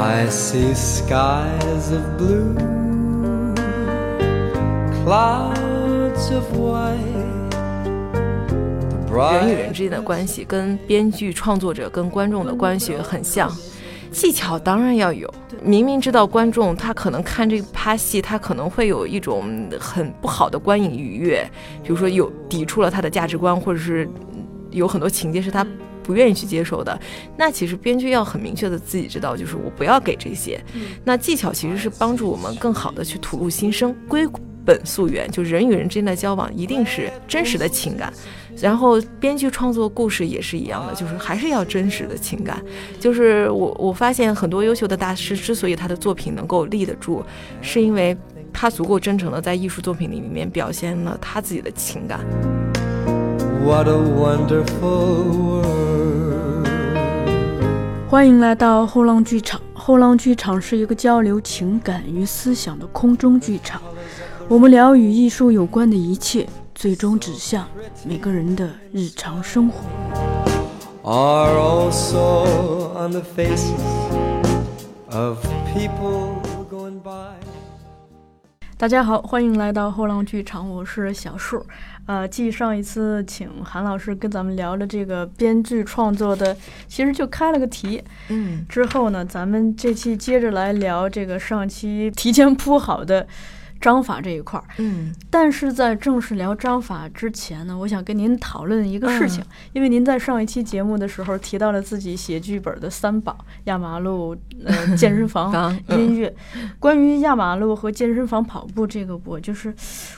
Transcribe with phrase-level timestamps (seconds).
[0.00, 2.54] I see skies of blue,
[5.04, 6.94] clouds of white.
[9.10, 13.50] 人与人之间的关系跟编剧、创作者跟观众的关系很像，
[14.12, 15.28] 技巧当然要有。
[15.64, 21.44] 明明知道观众他可能看这趴戏，他可能会有一种很不好的观影愉悦，
[21.82, 24.08] 比如说有抵触了他的价值观，或者是
[24.70, 25.66] 有很多情节是他
[26.08, 26.98] 不愿意去接受的。
[27.36, 30.58] 那其实编剧要很明确的自己知道，就是我不要给这些。
[31.04, 34.26] 那技巧其实是帮助我们更好的去吐露心声，归
[34.64, 38.10] 本溯源，就人与人之间的交往一定是真实的情感。
[38.58, 42.62] 然后编剧创作故事也是一样的，就是还是要真实的情感。
[42.98, 47.22] 就是我我发现很多优秀的大师之所以他的作品能够立得住，
[47.60, 48.16] 是因为
[48.50, 52.20] 他足够真诚的在艺术作品里面表现了他自己的情感。
[53.64, 55.97] What a wonderful world.
[58.08, 59.60] 欢迎来到后浪剧场。
[59.74, 63.82] 后浪剧场是一个交流情感与思想的空中剧场，
[64.48, 67.68] 我们聊与艺术有关的一切，最终指向
[68.06, 69.84] 每个人的日常生活。
[71.02, 73.76] Are also on the faces
[75.10, 76.36] of people
[76.70, 77.36] going by.
[78.78, 81.62] 大家好，欢迎来到后浪剧场，我是小树。
[82.08, 86.56] 呃，继上一次请韩老师跟咱们聊了这个编剧创作的，
[86.86, 88.02] 其实就开了个题。
[88.30, 93.26] 嗯之后呢，咱们这期接着来聊这个上期提前铺好的
[93.80, 94.64] 章法这一块儿。
[94.78, 95.14] 嗯。
[95.30, 105.52] 但是在正式聊章法之前呢，我想跟您讨论一个事情，因为您在上一期节目的时候提到了自己写剧本的三宝：压马路、呃健身房、
[105.88, 106.00] 嗯。
[106.00, 106.34] 音乐。
[106.78, 109.74] 关于压马路和健身房跑步这个，我就是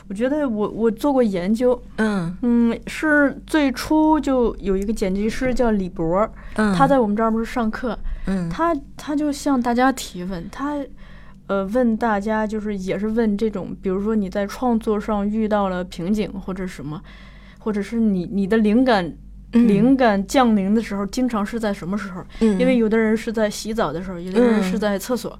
[0.08, 2.36] 我觉得我我做过研究，嗯。
[2.42, 8.48] 嗯，是最初就有一个剪辑师叫李博，嗯，他在我们这儿不是上课，嗯。
[8.48, 10.77] 他他就向大家提问，他
[11.50, 17.02] 呃问大家就是也是问这种，比如说你在创作上遇到了瓶颈或者什么，
[17.58, 19.05] 或者是你你的灵感。
[19.05, 19.16] 嗯
[19.66, 22.24] 灵感降临的时候，经常是在什么时候？
[22.38, 25.36] 嗯因为有的人是在洗澡的时候，有的人嗯是在厕所，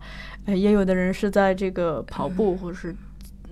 [0.47, 2.93] 呃，也有的人是在这个跑步或者是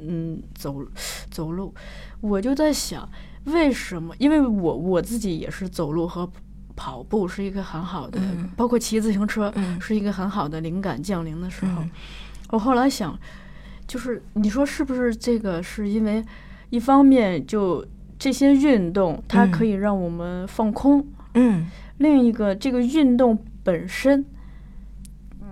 [0.03, 0.85] 嗯走
[1.31, 1.73] 走路。
[2.21, 3.09] 我就在想，
[3.45, 4.13] 为什么？
[4.19, 6.29] 因为我我自己也是走路和
[6.75, 11.85] 跑步是一个很好的，嗯包括骑自行车嗯是一个很好的灵感降临的时候。
[12.49, 13.19] 嗯我后来想，
[13.87, 16.25] 就是你说是不是这个是因为
[16.71, 17.85] 一方面就
[18.19, 21.67] 这些运动它嗯可以让我们放空，嗯
[21.99, 24.25] 另一个这个运动本身。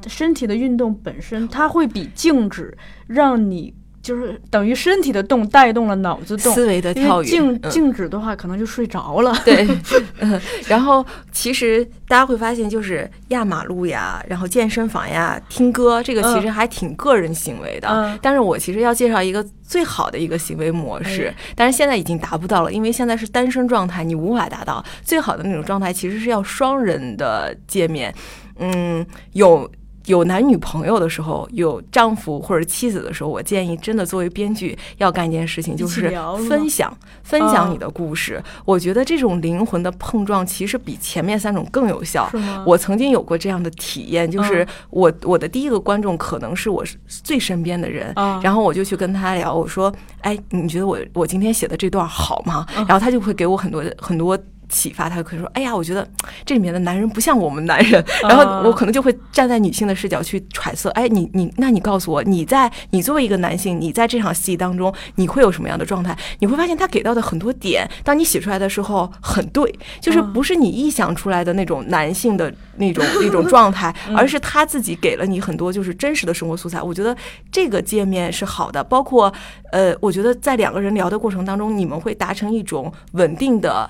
[0.07, 2.77] 身体的运动本身，它会比静止
[3.09, 3.75] 让你
[4.07, 9.37] 就是等于身体的动带动了脑子动，思维的跳跃，静嗯静止的话，可能就睡着了。
[9.45, 9.67] 对，
[10.21, 17.89] 嗯，然后其实大家会发现，就是压马路呀，然后健身房呀，听歌，这个其实还挺个人行为的。
[17.89, 28.15] 嗯但是我其实要介绍一个最好的一个行为模式，哎但是现在已经达不到了，因为现在是单身状态，你无法达到最好的那种状态，其实是要双人的界面，
[28.61, 29.69] 嗯，有。
[30.07, 36.11] 有男女朋友的时候，有丈夫或者妻子的时候，我建议真的作为编剧要干一件事情，就是
[36.49, 38.43] 分享分享啊你的故事。
[38.65, 42.31] 我觉得这种灵魂的碰撞其实比前面三种更有效？
[42.65, 49.93] 我曾经有过这样的体验，就是嗯我我的第一个观众可能是我最身边的人，啊，然后我就去跟他聊，我说
[50.23, 54.39] ：“哎，你觉得我我今天写的这段好吗？”嗯然后他就会给我很多很多。
[54.69, 56.07] 启发，他可以说：“哎呀，我觉得
[56.45, 58.05] 这里面的男人不像我们男人。
[58.23, 66.17] ”然后我可能就会站在女性的视角去揣测：“哎，你你，那你告诉我，你在你作为一个男性，你在这场戏当中，你会有什么样的状态？
[66.41, 76.83] 你会发现他给到的很多点，当你写出来的时候很对，就是嗯不是你臆想出来的那种男性的那种那种 状态，而是他自己给了你很多就是真实的生活素材。
[76.83, 77.17] 我觉得
[77.51, 79.33] 这个界面是好的，包括
[79.73, 83.89] 呃，我觉得在两个人聊的过程当中，你们会达成一种稳定的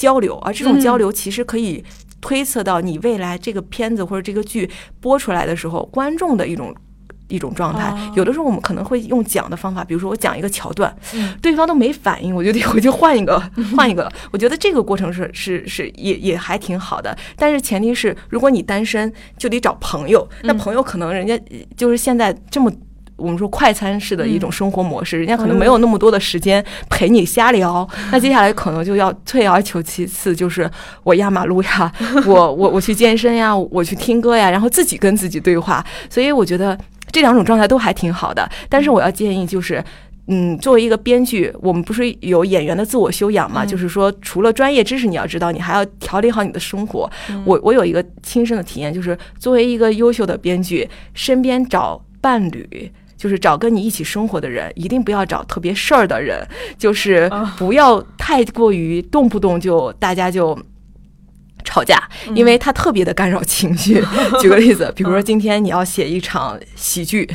[0.00, 1.84] 交流，而这种嗯交流其实可以
[2.20, 4.68] 推测到你未来这个片子或者这个剧
[5.00, 6.74] 播出来的时候，观众的一种。
[7.32, 13.40] 一种状态哦，有的时候我们可能会用讲的方法，比如说我讲一个桥段，嗯对方都没反应，我 就得回去换一个，
[13.76, 14.12] 换一个了。
[14.32, 20.28] 我觉得这个过程是是是也也还挺好的，但是前提是，如果你单身，就得找朋友。
[20.42, 22.68] 那嗯朋友可能人家呃就是现在这么。
[23.20, 27.88] 我们说快餐式的一种生活模式，人家可能嗯没有那么多的时间陪你瞎聊。
[28.10, 30.68] 那接下来可能就要退而求其次，就是
[31.02, 31.92] 我压马路呀，
[32.26, 35.84] 我我我去健身呀，我去听歌呀，然后自己跟自己对话。
[36.08, 36.76] 所以我觉得
[37.12, 38.48] 这两种状态都还挺好的。
[38.68, 39.84] 但是我要建议就是。
[40.32, 43.66] 嗯，作为一个编剧，我们不是有演员的自我修养嘛？
[43.66, 47.10] 就是说，除了专业知识你要知道，你还要调理好你的生活。
[47.44, 56.42] 我我有一个亲身的体验，就是作为一个优秀的编剧，身边找伴侣，就是找跟你一起生活的人，一定不要找特别事儿的人，
[56.78, 60.58] 就是不要太过于动不动就大家就。
[61.62, 62.02] 吵架，
[62.34, 64.02] 因为他特别的干扰情绪。
[64.40, 67.28] 举个例子，比如说今天你要写一场喜剧，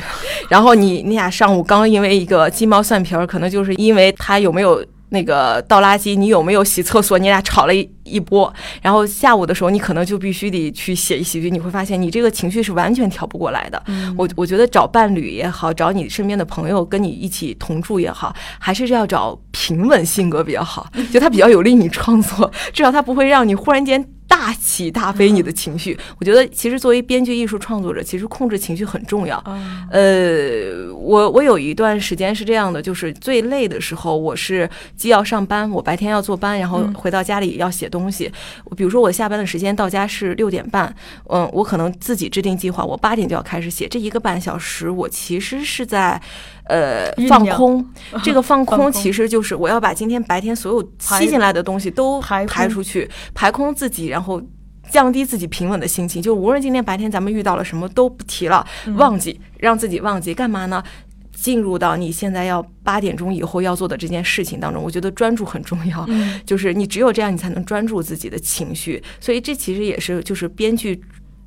[0.50, 8.52] 然后你你俩上午刚因为一个鸡毛蒜皮儿，可能就是因为他有没有那个倒垃圾，你有没有洗厕所，你俩吵了一一波。
[8.80, 13.82] 然后下午的时候，你可能就必须得去写一喜剧，你会发现你这个情绪是完全调不过来的。
[14.16, 24.08] 我我觉得找伴侣也好，找你身边的朋友跟你一起同住也好，还是要找平稳性格比较好， 就他比较有利你创作，至少他不会让你忽然间。
[24.28, 29.42] 大起大飞，你的情绪，我觉得其实作为编剧、艺术创作者，其实控制情绪很重要。
[29.88, 38.30] 呃，我我有一段时间是这样的，就是最累的时候，我是既要上班，我白天要坐班，然后回到家里要写东西。
[38.76, 40.94] 比如说我下班的时间到家是六点半，
[41.28, 43.86] 嗯，我可能自己制定计划，我八点就要开始写。
[43.86, 46.20] 这一个半小时，我其实是在
[46.68, 47.86] 呃放空。
[48.24, 54.06] 这个放空其实就是我要把今天白天所有吸进来的东西都排出去，排空自己。
[54.06, 54.40] 然后
[54.90, 58.64] 降低自己平稳的心情，就无论今天白天咱们遇到了什么都不提了，
[58.94, 60.82] 忘记让自己忘记干嘛呢？
[61.36, 64.82] 进入到你现在要八点钟以后要做的这件事情当中。
[64.82, 66.04] 我觉得专注很重要，
[66.44, 69.00] 就是你只有这样，你才能专注自己的情绪。
[69.20, 71.00] 所以这其实也是就是编剧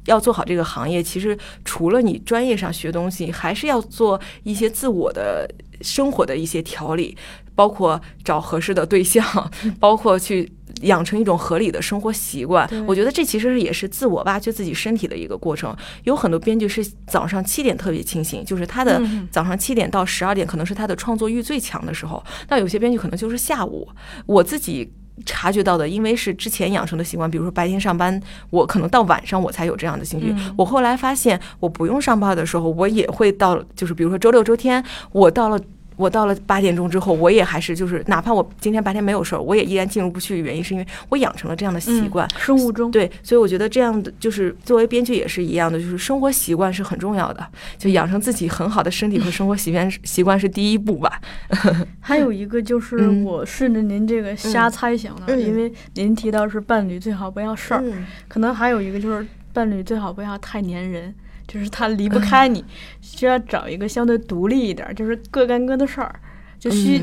[0.05, 5.49] 要做好这个行业，其实除了你专业上学东西，还是要做一些自我的
[5.81, 7.17] 生活的一些调理，
[7.55, 9.25] 包括找合适的对象，
[9.79, 10.51] 包括去。
[10.81, 15.75] 养成一种合理的生活习惯，我觉得这其实也是自我挖掘自己身体的一个过程。
[16.03, 22.23] 有很多编剧是早上七点特别清醒，就是他的早上七点到十二点可能是他的创作欲最强的时候。
[22.47, 23.87] 那有些编剧可能就是下午。
[24.25, 24.91] 我自己
[25.25, 30.33] 察觉到的，因为是之前养成的习惯，比如说白天上班，我可能到晚上我才有这样的兴趣。
[30.57, 35.59] 我后来发现，我不用上班的时候，我也会到，就是比如说周六周天，我到了。
[35.99, 40.39] 我到了八点钟之后，我也还是就是，哪怕我今天白天没有事儿，我也依然进入不去。
[40.39, 42.89] 原因是因为我养成了这样的习惯，生物钟。
[42.89, 47.45] 对，所以我觉得这样的就是作为编剧也是一样的，就是生活习惯是很重要的，
[47.77, 51.19] 就养成自己很好的身体和生活习惯习惯是第一步吧。
[51.99, 57.83] 还有一个就是我顺着您这个瞎猜想的，因为您提到是伴侣最好不要事儿，
[58.29, 61.13] 可能还有一个就是伴侣最好不要太粘人。
[61.49, 62.63] 就是他离不开你，
[63.01, 66.13] 需要找一个相对独立一点，就是各干各的事儿，
[66.59, 67.01] 就需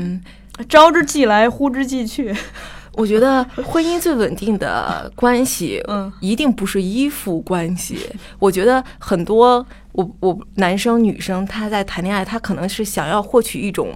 [0.69, 2.33] 招之即来，呼之即去。
[2.95, 7.99] 我觉得婚姻最稳定的关系， 嗯，一定不是依附关系。
[8.39, 13.93] 我觉得很多我我男生女生他在谈恋爱，他可能是想要获取一种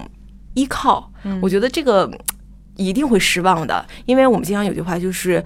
[0.54, 1.10] 依靠。
[1.40, 2.08] 我觉得这个
[2.76, 5.42] 一定会失望的，因为我们经常有句话就是。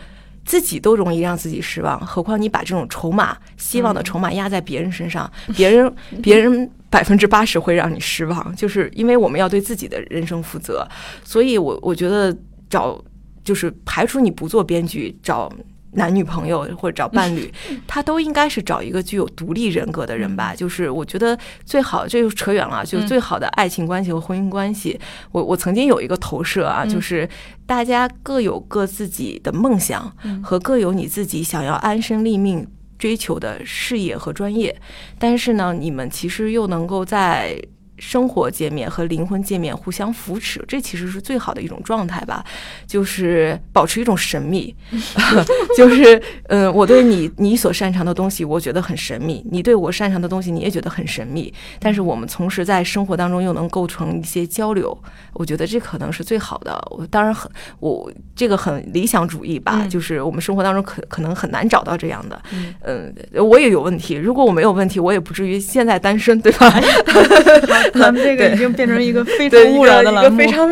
[0.47, 10.89] 自己都容易让自己失望，何况你把这种筹码、希望的筹码压在别人身上，别人 别人百分之八十会让你失望，就是因为我们要对自己的人生负责，
[11.25, 12.35] 所以我我觉得
[12.71, 13.05] 找
[13.45, 15.53] 就是排除你不做编剧找。
[15.97, 17.53] 男女朋友或者找伴侣，
[17.87, 20.55] 他都应该是找一个具有独立人格的人吧。
[20.55, 22.85] 就是我觉得最好，这就扯远了。
[22.85, 24.99] 就最好的爱情关系和婚姻关系，
[25.33, 27.29] 我我曾经有一个投射啊，就是
[27.67, 30.11] 大家各有各自己的梦想
[30.43, 32.67] 和各有你自己想要安身立命
[32.99, 34.75] 追求的事业和专业，
[35.19, 37.61] 但是呢，你们其实又能够在。
[37.99, 42.45] 生活界面和灵魂界面互相扶持，这其实是最好的一种状态吧，
[42.87, 44.75] 就是保持一种神秘，
[45.76, 51.53] 就是嗯，我对你你所擅长的东西，我觉得很神秘；你对我擅长的东西，你也觉得很神秘。
[51.79, 54.97] 但是我们同时在生活当中又能构成一些交流，
[55.33, 56.76] 我觉得这可能是最好的。
[56.91, 57.50] 我当然很
[57.81, 62.43] 我这个很理想主义吧，就是我们生活当中可可能很难找到这样的。
[62.85, 66.71] 嗯，我也有问题，如果我没有问题，我也不至于现在单身，对吧？
[67.95, 70.69] 咱们这个已经变成一个非常污染的栏目，非常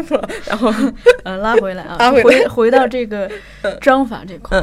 [0.47, 0.73] 然后
[1.25, 3.31] 呃拉回来啊，回回到这个
[3.81, 4.63] 章法这块，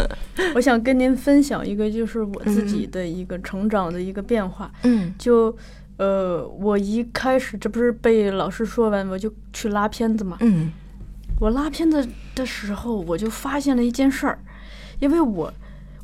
[0.56, 4.72] 我想跟您分享一个，就是我自己的一个成长的一个变化。
[4.84, 5.56] 嗯，就
[5.98, 10.38] 呃我一开始这不是被老师说完，我就去拉片子嘛。
[10.42, 10.72] 嗯，
[11.40, 14.40] 我拉片子的时候，我就发现了一件事儿，
[15.00, 15.54] 因为我。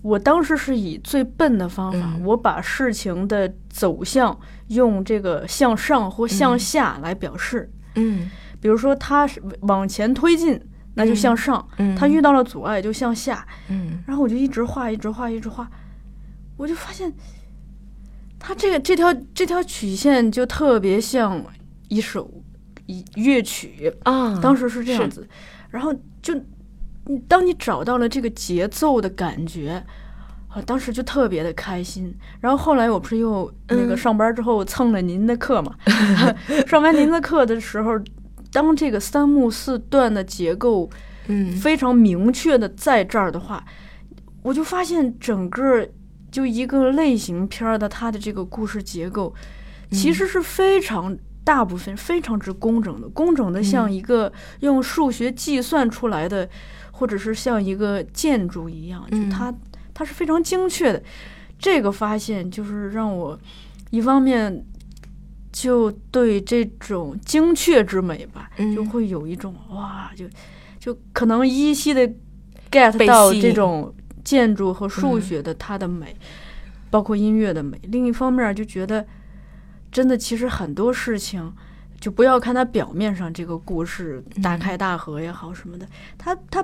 [0.01, 4.37] 我当时是以最笨的方法，我把事情的走向
[4.67, 7.69] 用这个向上或向下来表示。
[7.95, 8.29] 嗯，
[8.61, 10.59] 比如说他是往前推进，
[10.93, 11.59] 那就向上；
[11.97, 13.45] 他遇到了阻碍就向下。
[13.69, 15.67] 嗯，然后我就一直画，一直画，一直画，
[16.57, 17.11] 我就发现，
[18.39, 21.43] 他这个这条这条曲线就特别像
[21.89, 22.31] 一首
[22.85, 25.27] 一乐曲，啊，当时是这样子，
[25.71, 26.39] 然后就
[27.07, 29.83] 你当你找到了这个节奏的感觉。
[30.49, 32.15] 啊，当时就特别的开心。
[32.39, 35.75] 然后后来我不是又那个嗯上班之后蹭了您的课嘛？
[36.65, 37.99] 上完您的课的时候，
[38.49, 40.89] 当这个三幕四段的结构
[41.27, 43.63] 嗯非常明确的在这儿的话，
[44.41, 45.85] 我就发现整个
[46.31, 49.35] 就一个类型片儿的它的这个故事结构，
[49.91, 56.49] 其实是非常大部分非常之工整的，工整的像一个用数学计算出来的，
[56.97, 59.53] 或者是像一个建筑一样，就嗯它
[59.93, 61.01] 它是非常精确的。
[61.59, 63.39] 这个发现就是让我
[63.91, 64.65] 一方面
[65.51, 70.25] 就对这种精确之美吧，嗯就会有一种哇，就
[70.79, 72.07] 就可能依稀的
[72.71, 76.15] get 到这种建筑和数嗯学的它的美，
[76.89, 77.79] 包括音乐的美。
[77.83, 79.05] 另一方面就觉得，
[79.91, 81.53] 真的其实很多事情。
[81.99, 86.63] 就不要看它表面上这个故事大嗯开大合也好什么的，它它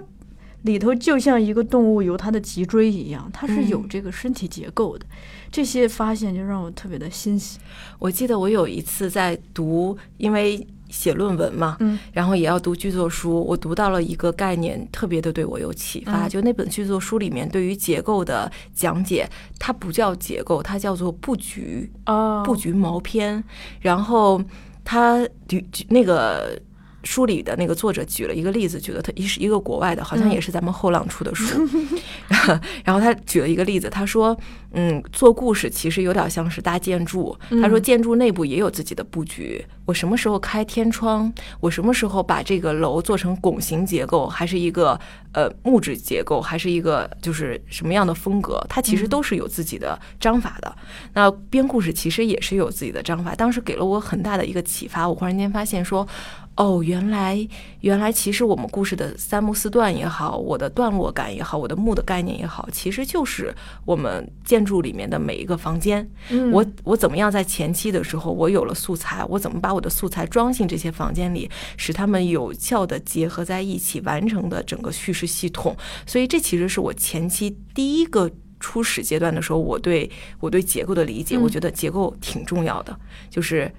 [0.64, 5.06] 里头就像一个动物有它的脊椎一样，它是有嗯这个身体结构的。
[5.52, 7.60] 这些发现就让我特别的欣喜。
[8.00, 16.26] 我记得我有一次在读，因为写论文嘛，嗯然后也要读剧作书，我读到了一个概念，特别的对我有启发。
[16.26, 19.30] 嗯就那本剧作书里面对于结构的讲解，
[19.60, 23.44] 它不叫结构，它叫做布局，哦布局毛篇。
[23.82, 24.42] 然后
[24.84, 26.58] 他举举那个。
[27.04, 31.68] 书里的那个作者举了一个例子，举了他一是一个国外的，好像嗯也是咱们后浪出的书。
[32.84, 34.38] 然后他举了一个例子，他说，
[34.72, 37.38] 嗯，做故事其实有点像是搭建筑。
[37.62, 39.64] 他说，嗯建筑内部也有自己的布局。
[39.86, 41.32] 我什么时候开天窗？
[41.60, 44.98] 我什么时候把这个楼做成拱形结构，还是一个
[45.34, 48.66] 呃木质结构，还是一个就是什么样的风格？
[48.70, 50.74] 它其实都是有自己的章法的。
[51.14, 53.36] 那编故事其实也是有自己的章法。
[53.36, 55.08] 当时给了我很大的一个启发。
[55.08, 56.08] 我忽然间发现说，
[56.56, 57.48] 哦，原来
[57.82, 63.54] 原来其实我们故事的三幕四段也好，我的段落感也好，我的幕的概念也好，其实就是
[63.86, 66.08] 我们建筑里面的每一个房间。
[66.30, 75.76] 嗯我我怎么样在前期的时候，我有了素材，我怎么把我的素材装进这些房间里，使它们有效的结合在一起，完成的整个叙事系统。
[76.06, 78.30] 所以这其实是我前期第一个。
[78.60, 82.98] 初始阶段的时候，我对我对结构的理解，嗯我觉得结构挺重要的，
[83.30, 83.70] 就是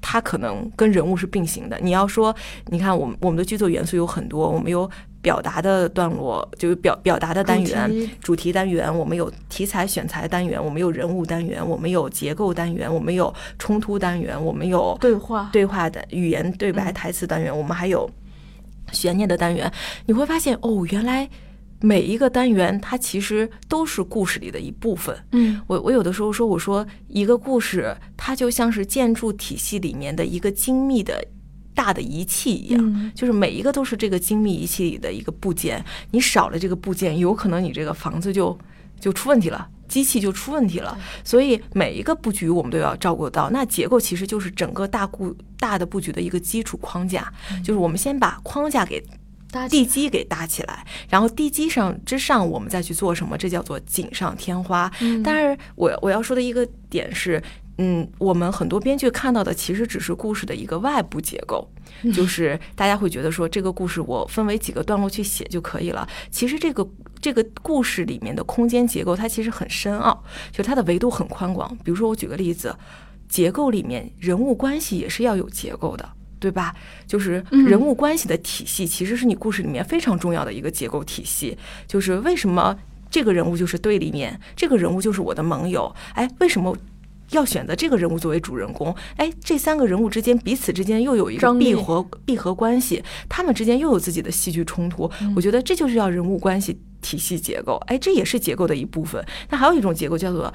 [0.00, 1.78] 它可能跟人物是并行的。
[1.80, 2.34] 你要说，
[2.66, 4.90] 你看我们我们的剧作元素有很多，我们有
[5.22, 18.10] 表达的段落，就是表表达的单元，主题单元，我们有题材选材单元，我们有人物单元，我们有结构单元，我们有冲突单元，我们有对话，对话的语言对白嗯台词单元，我们还有
[18.92, 19.70] 悬念的单元。
[20.06, 21.28] 你会发现，哦，原来
[21.80, 25.16] 每一个单元它其实都是故事里的一部分。
[25.32, 31.24] 嗯我我有的时候说，我说一个故事，它就像是建筑体系里面的一个精密的
[31.74, 35.84] 大的仪器一样，嗯就是每一个都是这个精密仪器里的一个部件。
[36.10, 38.58] 你少了这个部件，有可能你这个房子就
[39.00, 39.68] 就出问题了。
[39.88, 43.50] 机器就出问题了，所以每一个布局我们都要照顾到。
[43.50, 47.32] 那结构其实就是整个大故大的布局的一个基础框架，
[47.64, 49.04] 就是我们先把框架给
[49.68, 54.90] 地基给搭起来，然后地基上之上我们再去做什么，这叫做锦上添花。
[55.00, 57.42] 嗯但是我我要说的一个点是，
[57.78, 61.68] 嗯，我们很多编剧看到的其实只是故事的一个外部结构，
[62.14, 66.08] 就是大家会觉得说这个故事我分为几个段落去写就可以了。
[66.30, 66.88] 其实这个
[67.20, 71.76] 这个故事里面的空间结构它其实很深奥，就它的维度很宽广。
[71.84, 72.76] 比如说我举个例子，
[73.28, 76.08] 结构里面人物关系也是要有结构的。
[76.40, 76.74] 对吧？
[77.06, 81.56] 就是人物关系的体系，其实是你故事里面非常重要的一个结构体系。
[81.86, 82.76] 就是为什么
[83.10, 85.94] 这个人物就是对立面，这个人物就是我的盟友？
[86.14, 86.74] 哎，为什么
[87.32, 88.94] 要选择这个人物作为主人公？
[89.16, 95.10] 哎，这三个人物之间彼此之间又有一个闭合闭合关系，他们之间又有自己的戏剧冲突。
[95.36, 97.76] 我觉得这就是要人物关系体系结构。
[97.86, 99.22] 哎，这也是结构的一部分。
[99.50, 100.52] 那还有一种结构叫做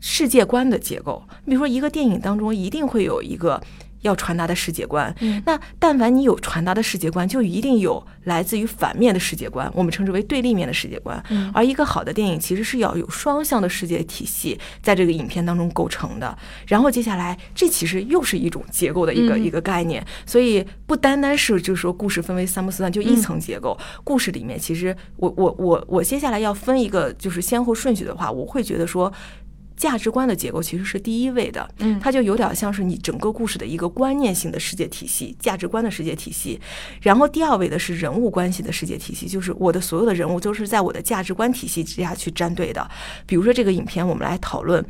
[0.00, 1.22] 世界观的结构。
[1.44, 3.60] 比如说，一个电影当中一定会有一个。
[4.04, 11.22] 要传达的世界观，嗯那但凡你有传达的世界观，就一定有来自于反面的世界观，我们称之为对立面的世界观。
[11.30, 16.36] 嗯而一个好的电影其实是要有双向的世界体系在这个影片当中构成的。
[16.66, 29.10] 然后接下来，这其实又是一种结构的一个、嗯一个概念，所以不单单是就是说故事分为三幕四段就一层结构，故事里面其实我我我我接下来要分一个就是先后顺序的话，我会觉得说。
[29.76, 36.60] 价值观的结构其实是第一位的，嗯它就有点像是你整个故事的一个观念性的世界体系、价值观的世界体系。
[37.00, 42.88] 然后第二位的是人物关系的世界体系，就是我的所有的人物都是在我的价值观体系之下去站队的。
[43.26, 44.84] 比如说这个影片，我们来讨论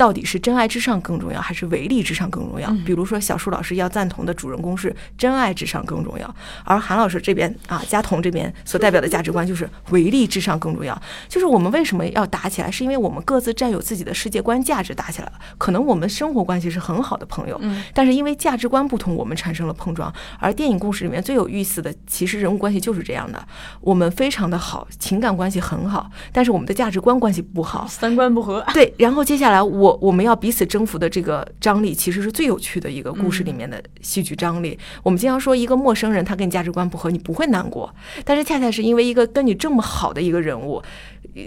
[0.00, 2.70] 到底是真爱至上更重要，还是唯利至上更重要？
[2.86, 10.98] 比如说小树老师要赞同的主人公是真爱至上更重要，而韩老师这边啊，佳彤这边所代表的价值观就是唯利至上更重要。
[11.28, 15.32] 就是我们为什么要打起来，是因为我们各自占有自己的世界观、价值打起来了。
[15.58, 17.60] 可能我们生活关系是很好的朋友，
[17.92, 20.10] 但是因为价值观不同，我们产生了碰撞。
[20.38, 23.46] 而电影故事里面最有意思的，其实人物关系就是这样的：
[23.82, 28.64] 我们非常的好，情感关系很好，但是我们的价值观关系不好，三观不合。
[28.72, 34.78] 对，然后接下来我我们要彼此征服的这个张力，其实是最有趣的一个故事里面的戏剧张力。
[35.02, 37.94] 我们经常说，一个陌生人他跟你价值观不合，你不会难过，
[38.24, 40.82] 但是恰恰是因为一个跟你这么好的一个人物。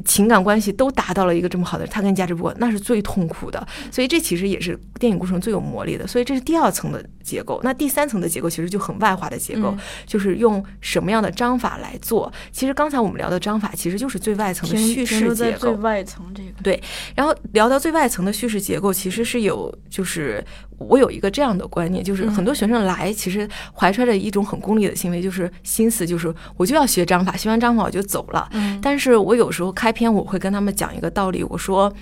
[0.06, 3.65] 情感关系都达到了一个这么好的，他跟价值不管，那是最痛苦的。
[3.92, 6.08] 所以这其实也是电影过程最有魔力的。
[6.08, 7.60] 所以这是第二层的结构。
[7.63, 9.75] 那第三层的结构其实就很外化的结构，
[10.06, 12.32] 就是用什么样的章法来做。
[12.51, 15.60] 其实刚才我们聊的章法其实就是最外层的叙事结构。
[15.60, 16.82] 最外层这个对。
[17.13, 20.44] 然后聊到最外层的叙事结构，其实是有就是
[20.77, 28.48] 我有一个这样的观念，就是很多学生来其实怀揣着一种很功利的行为，就是心思就是我就要学章法，学完章法我就走了。
[28.53, 28.80] 嗯。
[28.82, 29.62] 但是我有时候。
[29.72, 31.93] 开篇我会跟他们讲一个道理，我说。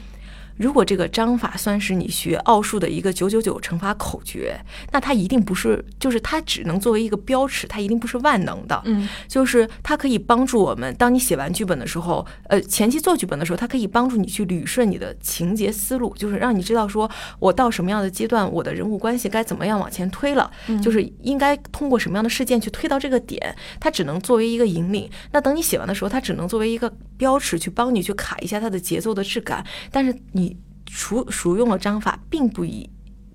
[0.58, 4.56] 如果这个章法算是你学奥数的一个九九九乘法口诀，
[4.92, 8.80] 那它一定不是，就是它只能作为一个标尺，它一定不是万能的。
[8.86, 20.52] 嗯，就是它可以帮助我们，当你写完剧本的时候，呃，前期做剧本的时候，它可以帮助你去捋顺你的情节思路，就是让你知道说我到什么样的阶段，我的人物关系该怎么样往前推了，
[20.84, 23.56] 就是应该通过什么样的事件去推到这个点。
[23.80, 25.10] 它只能作为一个引领。
[25.32, 29.64] 那等你写完的时候，它只能作为一个标尺去帮你去卡一下它的节奏的质感。
[29.92, 30.58] 但是你。
[30.94, 32.90] 熟熟用了章法，并不一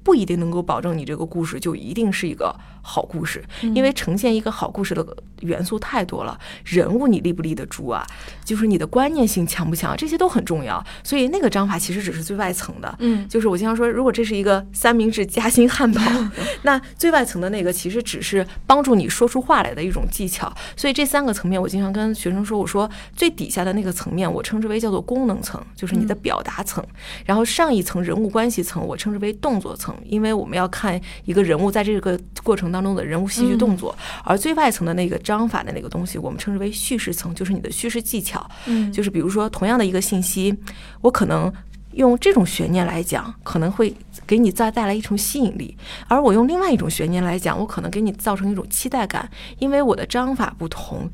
[0.04, 2.54] 不一定能够保证你这个故事就一定是一个。
[2.86, 5.04] 好故事，因为呈现一个好故事的
[5.40, 6.38] 元素太多了。
[6.64, 8.06] 人物你立不立得住啊？
[8.44, 9.96] 就是你的观念性强不强？
[9.96, 10.82] 这些都很重要。
[11.02, 12.94] 所以那个章法其实只是最外层的。
[13.00, 16.00] 嗯，就是我经常说，如果这是一个三明治夹心汉堡，
[16.62, 20.52] 那最外层的那个其实只是帮助你说出话来的一种技巧。
[20.76, 26.84] 所以这三个层面，我经常跟学生说，我说最底下的那个层面，我称之为叫做功能层，就是你的表达层。
[27.24, 32.86] 然后上一层人物关系层，我称之为动作层，因为我们要看一个人物在这个过程当。
[32.86, 38.48] 中的人物戏剧动作，而最外层的那个章法的那个东西，我们称之为叙事层，就是你的叙事技巧。
[38.66, 40.56] 嗯，就是比如说同样的一个信息，
[41.00, 41.52] 我可能
[41.94, 43.92] 用这种悬念来讲，可能会
[44.24, 45.74] 给你再带来一种吸引力；
[46.06, 51.10] 而我用另外一种悬念来讲，我可能给你造成一种期待感，因为我的章法不同。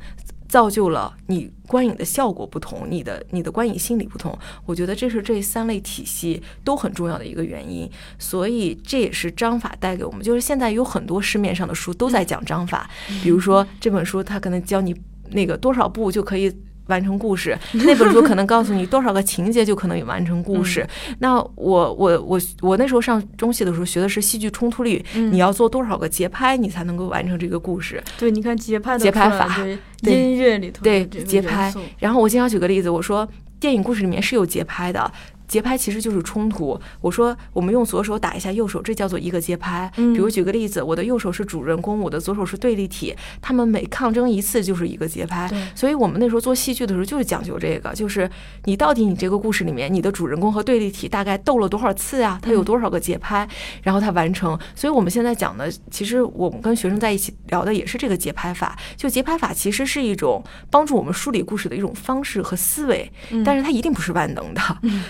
[0.53, 12.91] 造就了你观影的效果不同，你的你的观影心理不同，我觉得这是这三类体系都很重要的一个原因，所以这也是章法带给我们，就是现在有很多市面上的书都在讲章法，
[13.23, 14.95] 比如说这本书它可能教你
[15.31, 16.55] 那个多少步就可以。
[16.93, 20.87] 完成故事， 那本书可能告诉你多少个情节就可能有完成故事。
[21.19, 28.03] 那我我我我那时候上中戏的时候学的是戏剧冲突力，你要做多少个节拍你才能够完成这个故事？
[28.19, 29.67] 对，你看节拍节拍法，
[30.03, 31.73] 音乐里头对节拍。
[31.99, 33.27] 然后我经常举个例子，我说
[33.59, 35.11] 电影故事里面是有节拍的。
[35.53, 36.81] 节拍其实就是冲突。
[37.03, 39.93] 我说，我们用左手打一下右手，这叫做一个节拍。
[39.95, 45.51] 比如举个例子，我的右手是主人公，我的左手是对立体，他们每抗争一次就是一个节拍。
[45.75, 48.31] 所以我们那时候做戏剧的时候就是讲究这个，就是
[48.65, 52.41] 你到底你这个故事里面，你的主人公和对立体大概斗了多少次啊？
[52.41, 53.47] 他有多少个节拍，
[53.83, 54.59] 然后他完成。
[54.75, 58.75] 所以我们现在讲的，其实我们跟学生在一起聊的也是这个节拍法。
[58.97, 63.13] 就节拍法其实是一种帮助我们梳理故事的一种方式和思维，
[63.45, 64.63] 但是它一定不是万能的，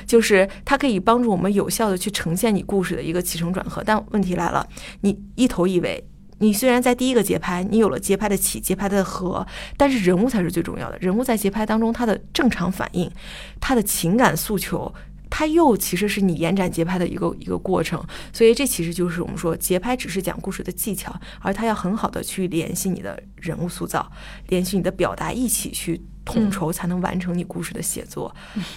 [0.04, 0.31] 就是。
[0.34, 4.66] 是它可以帮助我们有效的去呈现你故事的一个起承转合，但问题来了，
[5.02, 6.02] 你一头一尾，
[6.38, 13.10] 你虽然在第一个节拍，你有了节拍的起，节拍的合，但是人物才是最重要的，人物在节拍当中他的正常反应，
[13.60, 14.92] 他的情感诉求，
[15.30, 24.10] 他又其实是你延展节拍的一个一个过程，所以这其实就是我们说节拍只是讲故事的技巧，而它要很好的去联系你的人物塑造，
[24.48, 26.02] 联系你的表达，一起去。
[26.24, 28.34] 统筹才能完成你故事的写作，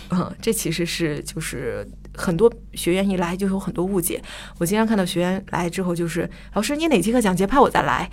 [0.09, 4.21] 嗯，这其实是就是很多学员一来就有很多误解。
[4.57, 8.09] 我经常看到学员来之后就是老师，你哪节课讲节拍我再来。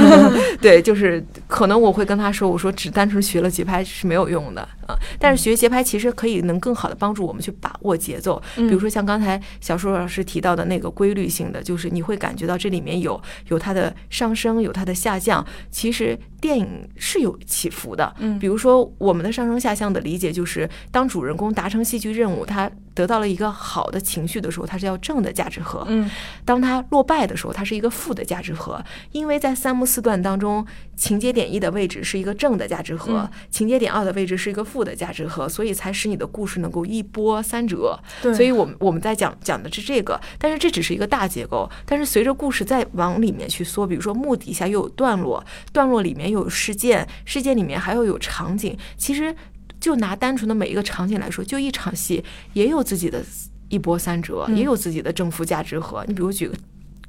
[0.60, 4.96] 对，就是可能我会跟他说，我说只单纯学了节拍是没有用的啊。
[5.18, 8.42] 但是学节拍其实可以能更好的帮助我们去把握节奏。
[8.56, 15.44] 比如说像刚才小树老师提到的那个规律性的，就是你会感觉到这里面有有它的上升，有它的下降。
[15.70, 18.76] 其实电影是有起伏的，嗯，比如说。
[18.98, 26.10] 我们的上升下降的理解就是，当主人公达成戏剧任务，他得到了一个好的情绪的时候，他是要正的价值和；嗯，
[26.44, 28.82] 当他落败的时候，他是一个负的价值和。
[29.12, 34.75] 因为在三幕四段当中，情节点一的位置是一个正的价值和，情节点二的位置是一个负。
[34.76, 37.98] 负的价值和，所以才使你的故事能够一波三折。
[38.20, 41.68] 对，所以我们我们在讲讲的是这个，但是这只是一个大结构。
[41.86, 48.76] 但是随着故事再往里面去缩，比如说幕底下又有段落，段落里面又有事件，事件里面还要有场景。
[48.98, 49.34] 其实
[49.80, 53.24] 就拿单纯的每一个场景来说，就一场戏也有自己的
[53.70, 56.04] 一波三折，嗯也有自己的正负价值和。
[56.06, 56.54] 你比如举个。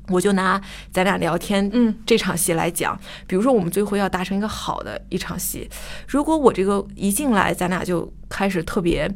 [0.10, 5.70] 我就拿咱俩聊天，嗯，这场戏来讲，比如说我们最后要达成一个好的一场戏，
[6.08, 9.10] 如果我这个一进来，咱俩就开始特别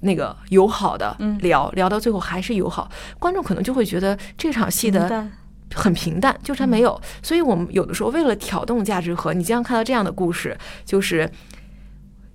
[0.00, 5.28] 那个友好的嗯聊，聊到最后还是友好，观众可能就会觉得这场戏的
[5.74, 7.00] 很平淡，就是它没有。
[7.22, 11.30] 所以我们有的时候为了挑动价值和，你经常看到这样的故事，就是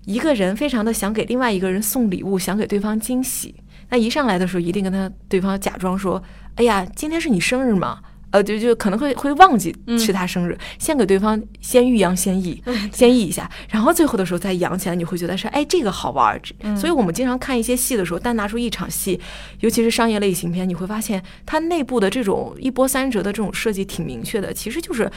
[0.05, 3.55] 一个人非常的想给另外一个人送礼物，想给对方惊喜。
[3.95, 6.21] 那一上来的时候，一定跟他对方假装说
[6.55, 7.99] ：“哎呀，今天是你生日吗？”
[8.31, 16.41] 呃，就就可能会会忘记是他生日，先给对方先欲扬先抑， 先抑一下，然后最后的时候再扬起来，你会觉得是哎这个好玩儿。
[16.75, 19.17] 所以我们经常看一些戏的时候，单拿出一场戏，
[19.61, 25.09] 尤其是商业类型片，你会发现它内部的这种一波三折的这种设计挺明确的，其实就是。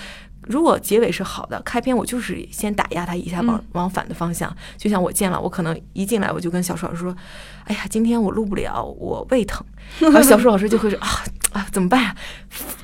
[0.43, 4.55] 如果结尾是好的，开篇我就是先打压他一下，往往反的方向。
[4.79, 7.15] 就像我见了，我可能一进来我就跟小树老师说
[7.69, 9.65] ：“哎呀，今天我录不了，我胃疼。”
[10.01, 11.09] 然后小树老师就会说：“啊
[11.53, 12.15] 啊，怎么办呀？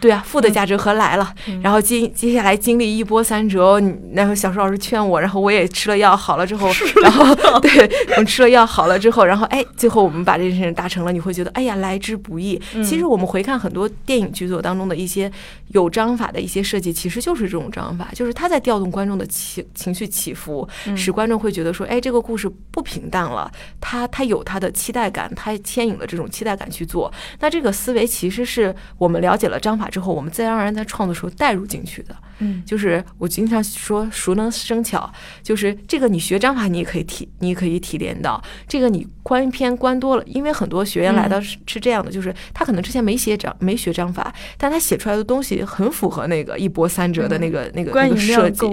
[0.01, 1.35] 对啊，负的价值和来了。
[1.63, 6.71] 然后接接下来经历一波三折，你然后小树老师劝我，然后我也吃了药好了之后，
[7.03, 12.61] 然后对我吃了药好了之后，然后哎，最后我们把这件事情达成了，你会觉得哎呀来之不易。
[12.83, 15.31] 其实我们回看很多电影剧作当中的一些
[15.69, 20.67] 有章法的一些设计，其实就是这种章法，就是他在调动观众的情情绪起伏，
[20.97, 27.11] 使观众会觉得说，哎，这个故事不平淡了，他他有他的期待感，它牵引了这种期待感去做。
[27.41, 32.15] 那这个思维其实是我们了解了章法之后，我们自然而然在创作时候带入进去的。
[32.41, 35.09] 嗯，就是我经常说熟能生巧，
[35.41, 48.67] 就是这个你学章法你也可以提，你也可以提炼到这个你观篇观多了，因为很多学员来到是是这样的，就是他可能之前没写章没学章法，但他写出来的东西很符合那个一波三折的那个、那个那个设计。，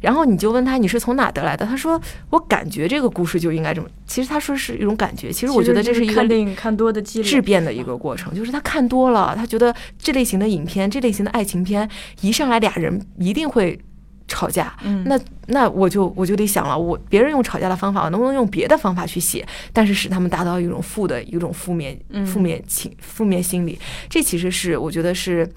[0.00, 1.66] 然后你就问他你是从哪得来的？
[1.66, 3.88] 他说我感觉这个故事就应该这么。
[4.06, 7.02] 其实他说是一种感觉，其实我觉得这是一个看电影看多的。
[7.08, 11.88] 质变的一个过程，就是他看多了，他觉得这类型的影片、这类型的爱情片，
[12.20, 13.78] 一上来俩人一定会
[14.26, 14.76] 吵架。
[14.84, 23.78] 嗯那那我就我就得想了，我别人用吵架的方法，我能不能用别的方法去写，但是使他们达到一种负的一种负面嗯负面情负面心理，
[24.10, 25.48] 这其实是我觉得是，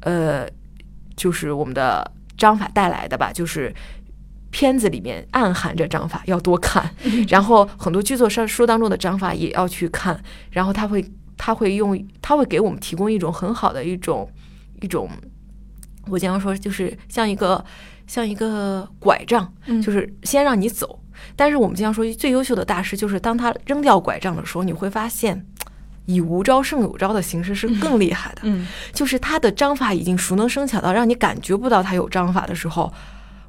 [0.00, 0.48] 呃，
[1.14, 3.74] 就是我们的章法带来的吧，就是。
[4.50, 6.88] 片子里面暗含着章法，要多看。
[7.28, 10.18] 然后很多剧作上书当中的章法也要去看，
[10.50, 11.04] 然后他会
[11.36, 14.30] 他会用他会给我们提供一种很好的一种
[14.80, 15.10] 一种，
[16.08, 17.64] 我经常说就是像一个
[18.06, 20.98] 像一个拐杖，嗯就是先让你走。
[21.34, 25.46] 但是我们经常说最优秀的大师，就是当他扔掉拐杖的时候，你会发现。
[26.08, 32.94] 以无招胜有招的形式是更厉害的，嗯就是他的章法已经熟能生巧到让你感觉不到他有章法的时候，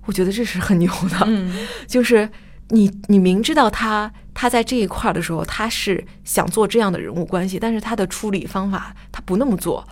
[0.08, 1.18] 我觉得这是很牛的。
[1.28, 2.28] 嗯 就是
[2.70, 9.88] 你你明知道他他在这一块儿的时候，他是想做这样的人物关系，但是他的处理方法他不那么做，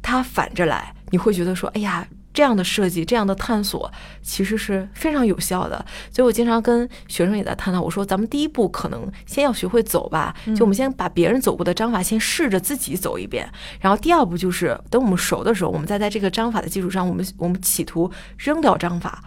[0.00, 2.08] 他反着来，你会觉得说，哎呀。
[2.36, 5.82] 这样的设计，这样的探索，其实是非常有效的。
[6.12, 13.50] 所以我经常跟学生也在探讨，我说咱们第一步可能先要学会走吧，就我们先把别人走过的章法先试着自己走一遍，
[13.80, 19.24] 然后第二步就是等我们熟的时候，我们再在这个章法的基础上，我们我们企图扔掉章法，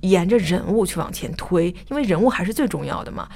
[0.00, 3.28] 沿着人物去往前推，因为人物还是最重要的嘛。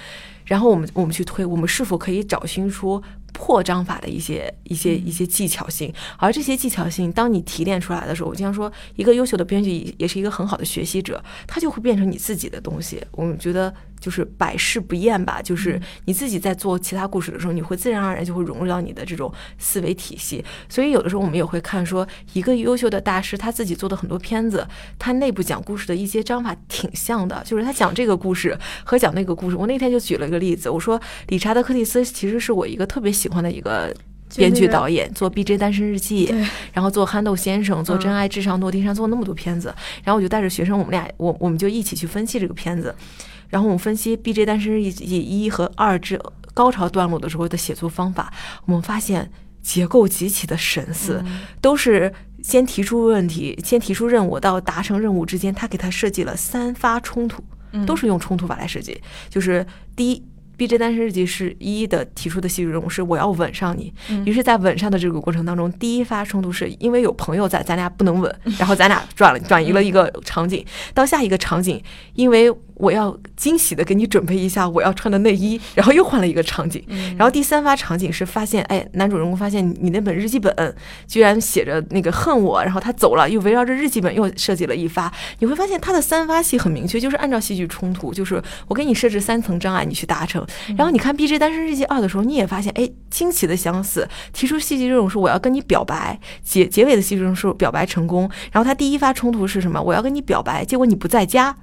[0.45, 3.01] 然后我们我们去推，我们是否可以找寻出
[3.33, 5.93] 破章法的一些一些一些技巧性？
[6.19, 13.01] 而这些技巧性，当你提炼出来的时候，我经常说，一个优秀的编剧也也是一个很好的学习者，他就会变成你自己的东西。
[13.13, 20.45] 我们觉得就是百试不厌吧，就是你自己在做其他故事的时候，你会自然而然就会融入到你的这种思维体系。
[20.69, 24.67] 所以有的时候我们也会看说，一个优秀的大师他自己做的很多片子，
[24.99, 29.57] 他内部讲故事的一些章法挺像的，就是他讲这个故事和讲那个故事。
[29.57, 33.95] 我那天就举了一个例子，我说理查德·柯蒂斯其实是我一个特别喜欢的一个。
[34.35, 35.59] 编剧导演做《B.J.
[35.59, 36.27] 单身日记》，
[36.73, 39.69] 然后做《憨豆先生》，做《真爱至上诺丁山》，做那么多片子，
[40.03, 42.95] 然后我就带着学生，我们俩我我们就一起去分析这个片子，
[43.53, 44.47] 然后我们分析《B.J.
[44.47, 46.19] 单身日记》一和二之
[46.55, 48.33] 高潮段落的时候的写作方法，
[48.65, 51.23] 我们发现结构极其的神似，
[51.61, 52.11] 都是
[52.43, 57.45] 先提出问题，先提出任务，到达成任务之间，他给他设计了三发冲突，
[57.85, 60.25] 都是用冲突法来设计，就是第一。
[60.55, 60.79] B.J.
[60.79, 63.93] 单身日记是一的提出的戏剧任务是我要吻上你，
[64.27, 71.83] 于是，在吻上的这个过程当中，第一发冲突是因为有朋友在，咱俩不能吻，然后咱俩转了转移了一个场景，到下一个场景，
[72.15, 76.83] 因为我要惊喜的给你准备一下我要穿的内衣，然后又换了一个场景，
[77.17, 80.55] 然后第三发场景是发现，哎，男主人公发现你那本日记本
[81.07, 90.45] 居然写着那个恨我，然后他走了，又围绕着日记本又设计了一发，你会发现他的三发戏很明确，就是按照戏剧冲突，就是我给你设置三层障碍，你去达成。
[90.77, 99.81] 然后你看《B J 单身日记二》的时候，你也发现，哎，惊奇的相似，提出戏剧这种说我要跟你表白，结结尾的戏剧中是表白成功，然后他第一发冲突是什么？
[99.83, 101.55] 我要跟你表白，结果你不在家，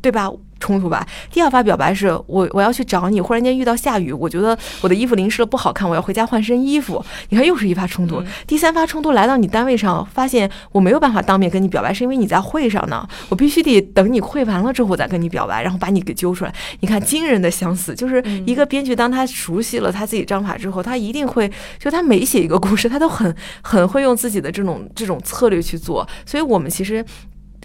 [0.00, 0.30] 对吧？
[0.58, 1.06] 冲突吧。
[1.30, 7.02] 第二发表白是我我要去找你，忽然间遇到下雨，我觉得我的衣服淋湿了不好看，我要回家换身衣服。
[7.30, 8.22] 你看又是一发冲突。
[8.46, 16.54] 第三发冲突来到你单位上，发现我没有办法当面跟你表白，是因为你在会上呢，我必须得等你会完了之后再跟你表白，然后把你给揪出来。
[16.80, 26.06] 你看惊人的相似，就是一个编剧当他熟悉了他自己章法之后，他一定会就他每写一个故事，他都很很会用自己的这种这种策略去做。
[26.26, 27.02] 所以我们其实。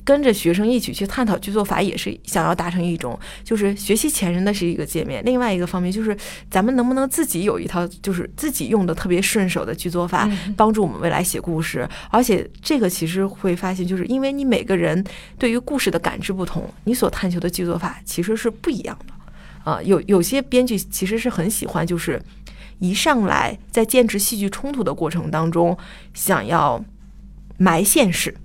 [0.05, 5.21] 跟着学生一起去探讨剧作法，也是想要达成一种，就是学习前人的是一个界面。
[5.25, 6.15] 另外一个方面就是，
[6.49, 11.89] 咱们能不能自己有一套，就是自己用的特别顺手的剧作法，帮助我们未来写故事。
[12.11, 15.03] 而且这个其实会发现，就是因为你每个人
[15.39, 19.71] 对于故事的感知不同，你所探求的剧作法其实是不一样的。
[19.71, 22.21] 啊，有有些编剧其实是很喜欢，就是
[22.77, 25.75] 一上来在建制戏剧冲突的过程当中，
[26.13, 26.85] 想要
[27.57, 28.35] 埋现实。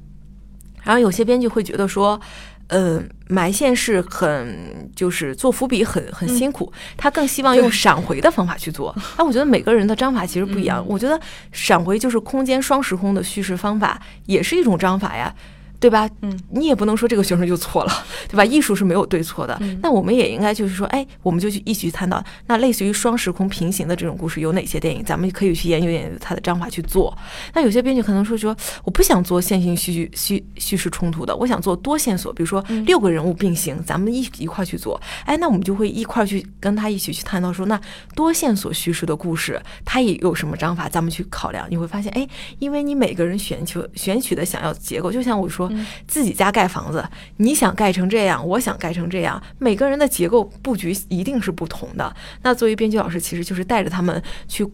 [0.83, 2.21] 然后有些编剧会觉得说，
[2.69, 8.95] 呃，埋线是很就是做伏笔很很辛苦，他更希望用闪回的方法去做。
[9.17, 10.85] 但我觉得每个人的章法其实不一样。
[10.87, 11.21] 我觉得
[11.53, 15.35] 闪回就是空间双时空的叙事方法，也是一种章法呀。
[15.81, 16.09] 对吧？
[16.21, 17.93] 嗯，你也不能说这个学生就错了，
[18.29, 18.45] 对吧？
[18.45, 19.59] 艺术是没有对错的。
[19.83, 25.03] 那我们也应该就是说，哎，我们就去一起去探讨，那类似于双时空平行的这种故事有哪些电影？
[25.03, 27.17] 咱们可以去研究研究它的章法去做。
[27.55, 35.01] 那有些编剧可能说说，我不想做线性叙叙叙叙事冲突的，我想做多线索，比如说六个人物并行，咱们一一块去做。
[35.25, 37.81] 哎，那我们就会一块去跟他一起去探讨说，那
[38.15, 40.91] 多线索叙事的故事，它也有什么章法？
[40.91, 41.67] 咱们去考量。
[41.71, 45.70] 你会发现，哎，因为你每个人选求选取的想要结构，就像我说。
[46.07, 47.05] 自己家盖房子，
[47.37, 52.15] 你想盖成这样，我想盖成这样，每个人的结构布局一定是不同的。
[52.43, 54.67] 那作为编剧老师，其实就是带着他们去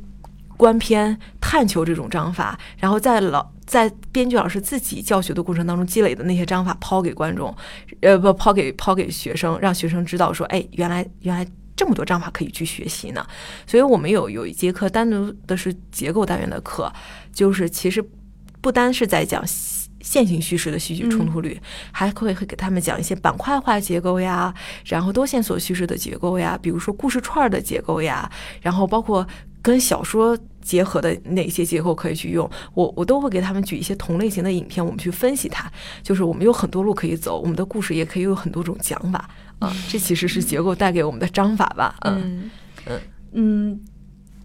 [0.56, 7.54] 观片、探求这种章法，然后在老在编剧老师自己教学的过程当中积累的那些章法抛给观众，
[8.00, 13.26] 呃，不抛给抛给学生，让学生知道说，哎，原来原来这么多章法可以去学习呢。
[13.66, 16.90] 所以我们有有一节课单独的是结构单元的课，
[17.32, 18.02] 就是其实
[18.62, 19.44] 不单是在讲。
[20.06, 28.30] 线性叙事的戏剧冲突率，还会会给他们讲一些板块化结构呀，然后多线索叙事的结构呀，比如说故事串的结构呀，
[28.62, 29.26] 然后包括
[29.60, 35.68] 跟小说结合的哪些结构可以去用，我我都会给他们举一些同类型的影片，我们去分析它。
[36.04, 39.74] 就是我们有很多路可以走，我们的故事也可以有很多种讲法啊。
[39.88, 41.96] 这其实是结构带给我们的章法吧？
[42.02, 42.48] 嗯
[42.86, 43.00] 嗯
[43.32, 43.80] 嗯。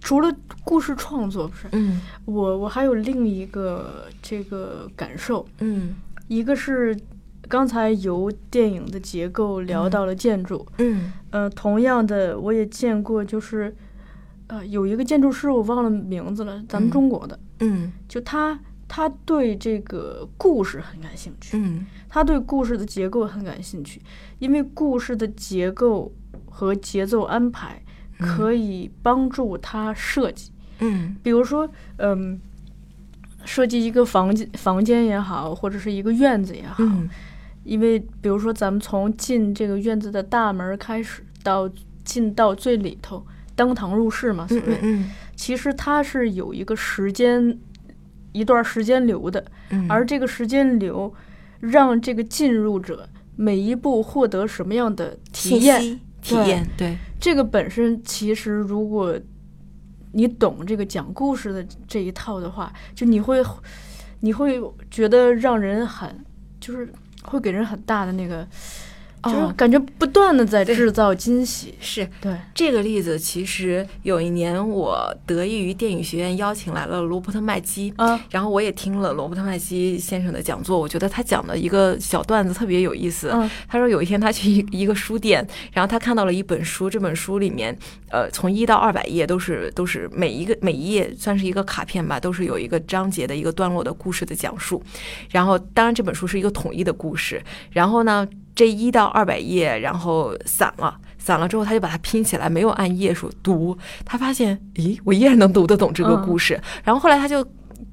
[0.02, 0.36] 除了
[0.66, 5.96] 故事创作不是，嗯，我我还有另一个这个感受，嗯，
[6.28, 7.00] 一个是
[7.48, 13.74] 刚才由电影的结构聊到了建筑，嗯，呃，同样的我也见过，就是
[14.48, 24.02] 呃有一个建筑师我忘了名字了，咱们中国的，嗯，就他他对这个故事很感兴趣，嗯，他对故事的结构很感兴趣，
[24.40, 26.12] 因为故事的结构
[26.50, 27.82] 和节奏安排。
[28.22, 32.40] 可以帮助他设计，嗯，比如说，嗯，
[33.44, 36.84] 设计一个房间，房间也好，或者是一个院子也好，
[37.64, 41.70] 因为比如说咱们从进这个院子的大门开始，到
[42.04, 45.04] 进到最里头，登堂入室嘛，所谓，
[45.36, 47.58] 其实它是有一个时间，
[48.32, 49.44] 一段时间流的，
[49.90, 51.14] 而这个时间流，
[51.60, 56.00] 让这个进入者每一步获得什么样的体验。
[56.22, 59.18] 体验对这个本身，其实如果
[60.12, 63.42] 你懂这个讲故事的这一套的话，就你会
[64.20, 66.26] 你会觉得让人很
[66.60, 66.92] 就是
[67.24, 68.46] 会给人很大的那个。
[69.24, 83.30] 就是感觉不断的在制造惊喜，是对这个例子，其实有一年我得益于电影学院邀请来了罗伯特麦基，啊，然后我也听了罗伯特麦基先生的讲座，我觉得他讲的一个小段子特别有意思。
[83.34, 87.78] 嗯，他说有一天他去一一个书店，然后他看到了一本书，这本书里面，
[88.10, 94.82] 呃，从一到二百页都是都是每一个每一页算是一个卡片吧，都是有一个章节的一个段落的故事的讲述，
[95.30, 98.28] 然后当然这本书是一个统一的故事，然后呢。
[98.54, 103.78] 这一到二百页，然后散了，散了之后，他就把它拼起来，没有按页数读。
[104.06, 106.60] 他发现，咦，我依然能读得懂这个故事。
[106.84, 107.46] 然后后来他就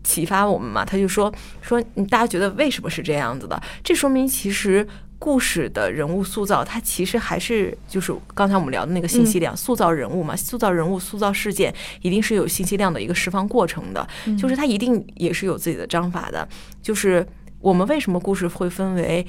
[0.03, 3.61] 启发我们嘛，他就说说，大家觉得为什么是这样子的？
[3.83, 4.87] 这说明其实
[5.19, 14.07] 故事的人物塑造，它其实还是就是刚才我们聊的那个信息量，塑造人物嘛，塑造人物、塑造事件，一定是有信息量的一个释放过程的，
[14.39, 16.49] 就是它一定也是有自己的章法的。
[16.81, 17.27] 就是
[17.61, 19.27] 我们为什么故事会分为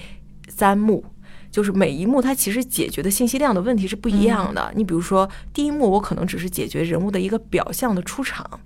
[0.48, 1.04] 三幕？
[1.52, 4.72] 就是每一幕它其实解决的信息量的问题是不一样的。
[4.76, 8.60] 你比如说，第一幕我可能只是解决人物的一个表象的出场，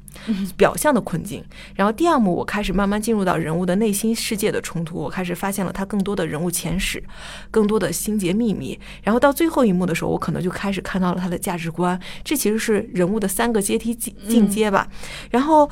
[0.57, 1.43] 表象的困境，
[1.75, 7.03] 然后第二幕我开始慢慢进入到人物的内心世界的冲突，我开始发现了他更多的人物前史，
[7.49, 11.99] 更多的心结秘密，然后到最后一幕的时候，我可能就开始看到了他的价值观。
[12.23, 14.87] 这其实是人物的三个阶梯进进阶吧。
[15.31, 15.69] 然后，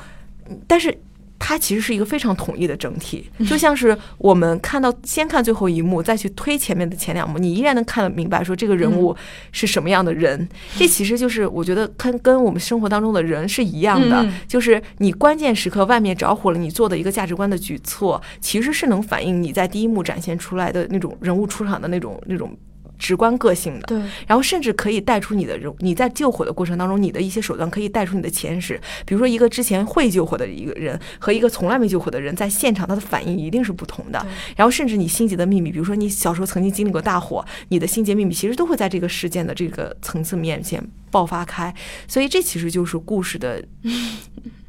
[0.68, 0.98] 但是。
[1.44, 9.16] 它其实是一个非常统一的整体，就像是我们看到先看最后一幕，再去推前面的前两幕，你依然能看得明白，说这个人物
[9.52, 10.48] 是什么样的人。
[10.78, 22.56] 这其实就是我觉得跟跟我们生活当中的人是一样的，就是你关键时刻外面着火了，你做的一个价值观的举措，其实是能反映你在第一幕展现出来的那种人物出场的那种那种。
[23.02, 28.80] 直观个性的，对，然后甚至可以带出你的，你在救火的过程当中，你的一些手段可以带出你的前史。
[29.08, 34.24] 比如说，一个之前会救火的一个人和一个从来没救火的人，在现场他的反应一定是不同的。
[34.56, 41.74] 然后，甚至你心结的秘密，比如说你小时候曾经经历过大火，你的心结秘密其实都会在这个事件的这个层次面前爆发开。
[42.08, 43.64] 所以，这其实就是故事的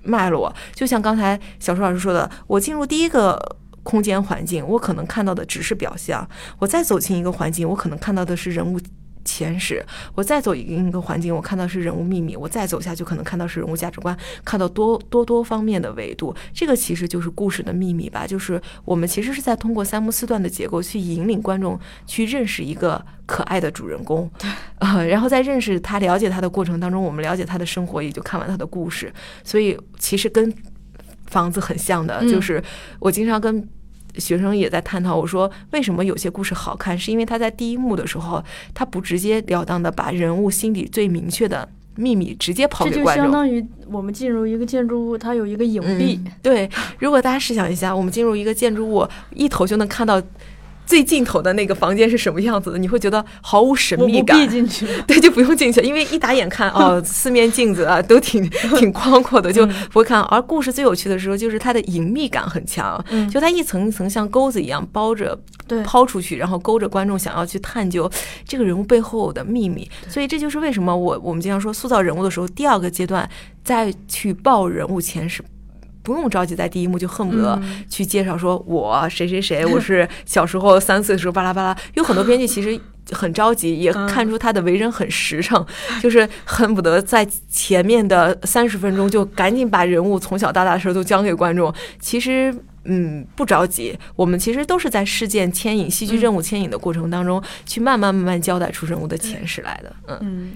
[0.03, 0.51] 脉络。
[0.75, 3.57] 就像刚才小舒老师说的，我进入第一个。
[3.83, 6.29] 空间环境，我可能看到的只是表象。
[6.59, 8.81] 我再走进一个环境，我可能看到的是人物
[9.25, 9.85] 前史。
[10.15, 12.37] 我再走进一个环境，我看到是人物秘密。
[12.37, 16.35] 我再走下去，可能看到是人物价值观，看到多多多方面的维度。
[16.53, 18.27] 这个其实就是故事的秘密吧。
[18.27, 24.31] 就是我们其实是在通过三幕四段的结构去引领观众去认识一个可爱的主人公，
[24.79, 29.13] 呃，然后在认识他、了解他的过程当中，我们了解他的生活，也就看完他的故事。
[29.45, 30.53] 所以其实跟。
[31.33, 32.63] 房子很像的，就是
[33.01, 33.67] 我经常跟
[34.19, 43.05] 学生也在探讨，我说为什么有些故事好看，是因为他在第一幕的时候，他不直截了当的把人物心底最明确的秘密直接抛给观众。
[43.07, 46.21] 这就相当于我们进入一个建筑物，它有一个隐蔽。
[46.43, 50.23] 对，如果大家试想一下，我们进入一个建筑物，一头就能看到。
[50.93, 52.77] 最尽头的那个房间是什么样子的？
[52.77, 54.47] 你会觉得毫无神秘感。
[54.47, 60.21] 进去， 对，就不用进去，因为一打眼看哦， 四面镜子啊，都挺挺宽阔的，就不会看。
[60.25, 63.03] 而故事最有趣的时候，就是它的隐秘感很强，
[63.33, 68.11] 就它一层一层像钩子一样包着，对，抛出去，然后勾着观众想要去探究
[68.47, 69.91] 这个人物背后的秘密。
[70.11, 73.27] 所以这就是为什么我我们经常说塑造人物的时候，第二个阶段
[73.65, 75.43] 再去报人物前史。
[76.03, 81.77] 不用着急，在第一幕就恨不得去介绍说，我谁谁谁， 我是小时候三岁的时候巴拉巴拉。
[81.95, 82.79] 有很多编剧其实
[83.11, 85.65] 很着急，也看出他的为人很实诚，
[86.03, 91.73] 就是恨不得在前面的三十分钟就赶紧把人物从小到大的事都讲给观众。
[92.01, 92.53] 其实，
[92.85, 99.95] 嗯，不着急，我们其实都是在事件牵引、戏剧任务牵引的过程当中，去慢慢慢慢交代出人物的前世来的。
[100.09, 100.53] 嗯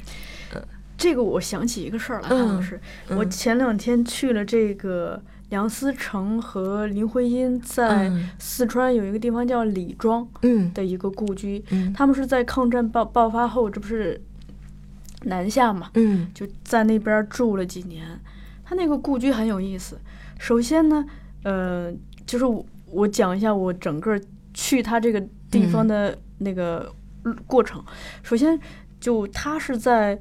[0.54, 0.62] 嗯，
[0.96, 5.22] 这个我想起一个事儿来，韩老师，我前两天去了这个。
[5.48, 10.26] 梁思成和林徽因在四川有一个地方叫李庄
[10.74, 14.20] 的一个故居，他们是在抗战爆爆发后，这不是
[15.22, 15.88] 南下嘛，
[16.34, 18.20] 就在那边住了几年。
[18.64, 19.96] 他那个故居很有意思。
[20.36, 21.04] 首先呢，
[21.44, 21.92] 呃，
[22.26, 22.44] 就是
[22.90, 24.20] 我讲一下我整个
[24.52, 26.92] 去他这个地方的那个
[27.46, 27.80] 过程。
[28.24, 28.58] 首先，
[28.98, 30.18] 就他是在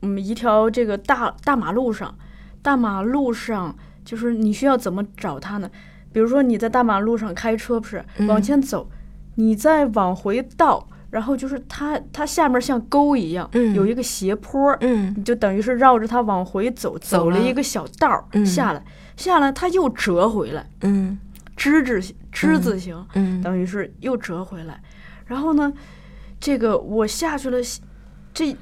[0.00, 2.16] 嗯一条这个大大马路上，
[2.62, 3.76] 大马路上。
[4.08, 5.70] 就是你需要怎么找它呢？
[6.14, 8.88] 比如说你在大马路上开车，不是往前走，
[9.34, 18.82] 你再往回倒，然后就是它它下面像沟一样，有一个斜坡，嗯，你就等于是绕着它往回走，走了一个小道儿下来，
[19.14, 21.18] 下来它又折回来，嗯，
[21.54, 24.80] 之字形之字形，嗯，等于是又折回来，
[25.26, 25.70] 然后呢，
[26.40, 27.58] 这个我下去了，
[28.32, 28.56] 这。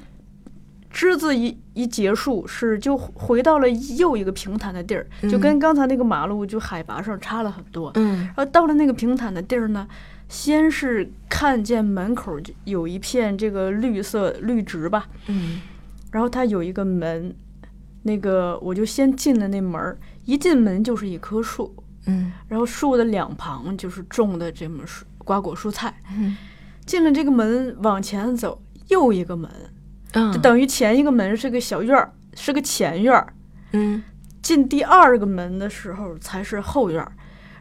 [0.97, 7.91] 之字一一结束，是就回到了又一个平坦的地儿，就跟刚才那个马路就海拔上差了很多。
[7.93, 9.87] 嗯，然后到了那个平坦的地儿呢，
[10.27, 15.07] 先是看见门口就有一片这个绿色绿植吧。
[15.27, 15.61] 嗯，
[16.09, 17.31] 然后它有一个门，
[18.01, 21.75] 那个我就先进了那门儿，一进门就是一棵树。
[22.07, 25.95] 嗯，然后树的两旁就是种的这么蔬瓜果蔬菜。
[26.17, 26.35] 嗯，
[26.87, 29.47] 进了这个门往前走，又一个门。
[30.13, 33.33] 就等于前一个门是个小院儿，是个前院儿。
[33.71, 34.03] 嗯，
[34.41, 37.11] 进第二个门的时候才是后院儿，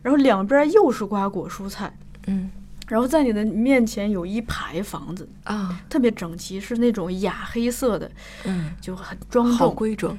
[0.03, 1.93] 然后两边又是瓜果蔬菜。
[2.29, 2.51] 嗯，
[2.89, 8.11] 然后在你的面前有一排房子啊，特别整齐，是那种雅黑色的。
[8.45, 10.17] 嗯，就很庄重，好规整。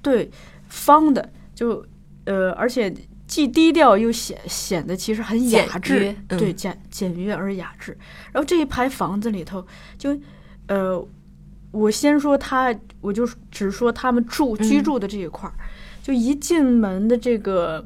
[0.00, 0.30] 对，
[0.68, 1.84] 方的，就
[2.26, 2.94] 呃，而且
[3.26, 7.96] 既低调又显显得其实很雅致对，简简约而雅致。
[8.32, 9.66] 然后这一排房子里头，
[9.98, 10.16] 就
[10.68, 11.04] 呃，
[11.74, 15.54] 我先说他，我就只说他们住居嗯住的这一块儿，
[16.00, 17.84] 就一进门的这个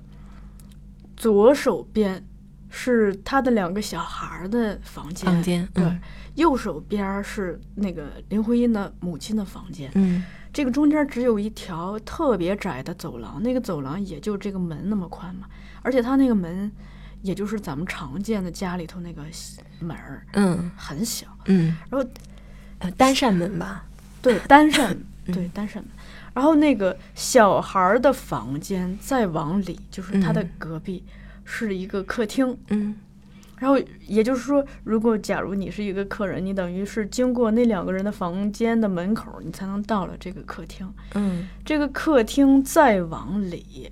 [1.17, 2.23] 左手边
[2.69, 6.01] 是他的两个小孩儿的房间，房间，对，嗯。
[6.35, 9.91] 右手边是那个林徽因的母亲的房间。
[9.95, 10.23] 嗯。
[10.53, 15.47] 这个中间只有一条特别窄的走廊，那个走廊也就这个门那么宽嘛，
[15.83, 16.71] 而且他那个门，
[17.23, 19.23] 也就是咱们常见的家里头那个
[19.81, 20.71] 门儿，嗯。
[20.77, 21.27] 很小。
[21.47, 22.09] 嗯，然后
[22.79, 23.87] 呃单扇门吧，
[24.23, 25.93] 对单扇，嗯对单扇门。
[26.35, 31.03] 然后那个小孩儿的房间再往里，就是他的嗯隔壁，
[31.45, 32.57] 是一个客厅。
[32.69, 32.95] 嗯
[33.59, 33.77] 然后
[34.07, 40.89] 也就是说，如果假如你是一个客人，你等于是经过那两个人的房间的门口，你才能到了这个客厅。
[41.15, 43.91] 嗯这个客厅再往里，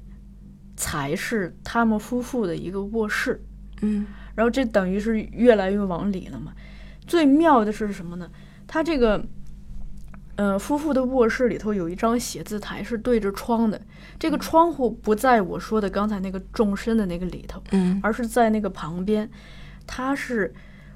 [0.76, 3.42] 才是他们夫妇的一个卧室。
[3.80, 4.06] 嗯
[4.36, 6.52] 然后这等于是越来越往里了嘛。
[7.04, 8.30] 最妙的是什么呢？
[8.66, 9.24] 他这个，
[10.36, 13.80] 呃，夫妇的卧室里头有一张写字台是对着窗的，
[14.18, 19.30] 这个窗户不在我说的刚才那个纵深的那个里头，嗯而是在那个旁边。
[19.86, 20.52] 它是，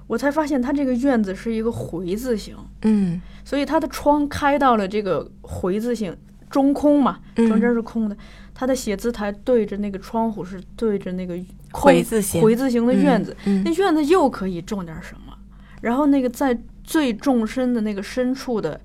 [0.08, 6.16] 我才发现它这个院子是一个回字形，嗯所以它的窗开到了这个回字形，
[6.50, 8.16] 中空嘛，嗯中间是空的。
[8.52, 11.38] 它的写字台对着那个窗户是对着那个
[11.72, 15.32] 回字形回字形的院子，嗯那院子又可以种点什么？
[15.80, 16.52] 然后那个在
[16.90, 18.80] 最纵深的那个深处的。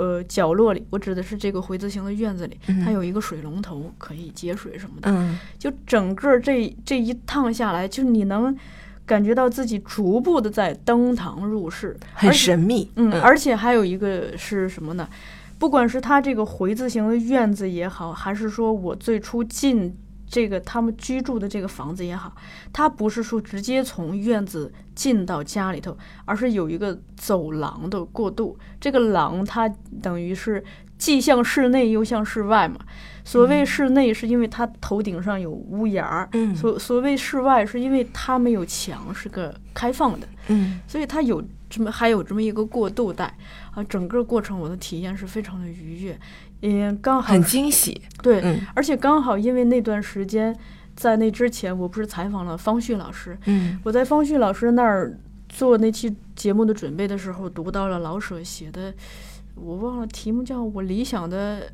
[0.00, 5.10] 呃，角落里，我指的是这个回字形的院子里，嗯它有一个水龙头，可以接水什么的。
[5.10, 8.56] 嗯就整个这这一趟下来，就是你能
[9.04, 15.08] 感觉到自己逐步的在登堂入室，很神秘，嗯，而且还有一个是什么呢？
[15.58, 19.92] 不管是它这个回字形的院子也好，还是说我最初进
[20.28, 22.32] 这个他们居住的这个房子也好，
[22.72, 28.58] 它不是说直接从院子进到家里头，而是有一个走廊的过渡。
[28.80, 29.68] 这个廊它
[30.02, 30.62] 等于是
[30.98, 32.78] 既像室内又像室外嘛。
[33.24, 40.26] 所谓室内，是因为它头顶上有屋檐儿；嗯所所谓室外，是因为它没有墙，是个开放的。
[40.46, 43.36] 嗯所以它有这么还有这么一个过渡带
[43.74, 46.18] 啊，整个过程我的体验是非常的愉悦，
[46.60, 50.56] 也刚好很惊喜，对，嗯而且刚好因为那段时间，
[50.96, 55.14] 在那之前我不是采访了方旭老师，嗯我在方旭老师那儿
[55.50, 58.94] 做那期节目的准备的时候，读到了老舍写的，
[59.60, 61.72] 我忘了题目叫我理想的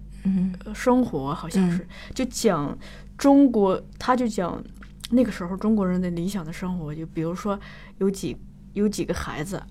[0.74, 1.88] 生活，好像是、嗯。
[2.14, 2.76] 就讲
[3.16, 4.62] 中国，他就讲
[5.10, 7.58] 那个时候中国人的理想的生活，就比如说
[7.98, 8.36] 有几
[8.72, 9.62] 有几个孩子，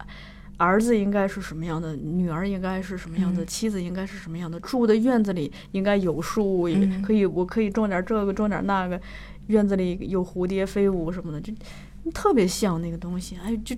[0.58, 3.48] 儿子应该是什么样的，女儿应该是什么样的，嗯。
[3.48, 6.70] 妻子应该是什么样的，住的院子里应该有树，
[7.04, 9.00] 可以我可以种点这个种点那个，
[9.48, 11.52] 院子里有蝴蝶飞舞什么的，就
[12.12, 13.76] 特别像那个东西，哎，就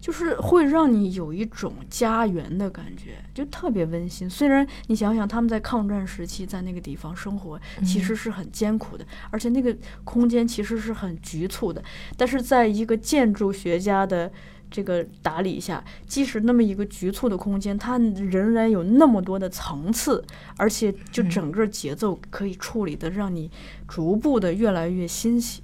[0.00, 4.28] 就是会让你有一种家园的感觉，就特别温馨。
[4.28, 11.82] 虽然你想想他们在抗战时期在那个地方生活，其实是很艰苦的，而且那个空间其实是很局促的，
[12.16, 14.30] 但是在一个建筑学家的。
[14.70, 20.24] 这个打理下，即使那么一个局促的空间，它仍然有那么多的层次，
[20.56, 23.48] 而且就整个节奏可以处理的让你
[23.86, 25.62] 逐步的越来越欣喜。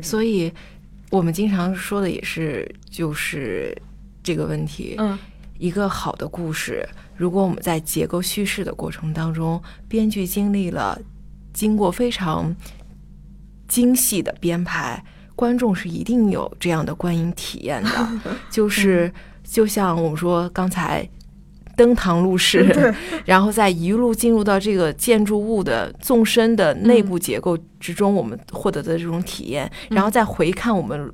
[0.00, 0.52] 所以
[1.12, 3.76] 我们经常说的也是就是
[4.22, 5.18] 这个问题，嗯。
[5.58, 10.98] 一个好的故事，如果我们在结构叙事的过程当中，编剧经历了
[11.52, 12.56] 经过非常
[13.68, 15.04] 精细的编排，
[15.36, 18.08] 观众是一定有这样的观影体验的，
[18.50, 19.12] 就是
[19.44, 21.06] 就像我们说刚才。
[21.76, 22.94] 登堂入室，
[23.24, 31.10] 然后再一路进入到这个建筑物的纵深的内部结构之中，我们获得的这种体验，然后再回看我们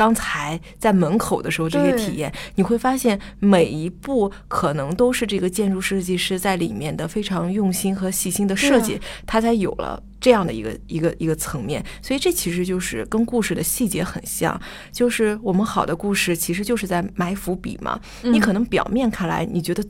[0.00, 11.84] 刚才在门口的时候这些体验，你会发现每一步可能都是这个建筑设计师在里面的非常用心和细心的设计，它才有了这样的一个一个一个层面。
[12.00, 14.58] 所以这其实就是跟故事的细节很像，
[14.90, 18.00] 就是我们好的故事其实就是在埋伏笔嘛。
[18.22, 19.84] 你可能表面看来你觉得。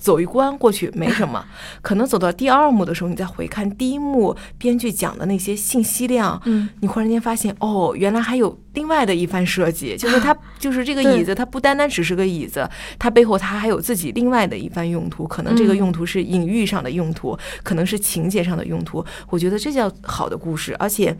[0.00, 1.44] 走一关过去没什么，
[1.82, 19.04] 可能走到第二幕的时候，你再回看第一幕编剧讲的那些信息量，嗯，你忽然间发现，哦，原来还有另外的一番设计，就是它， 就是这个椅子，它不单单只是个椅子，它背后它还有自己另外的一番用途，可能这个用途是隐喻上的用途，可能是情节上的用途。
[19.28, 21.14] 我觉得这叫好的故事，而且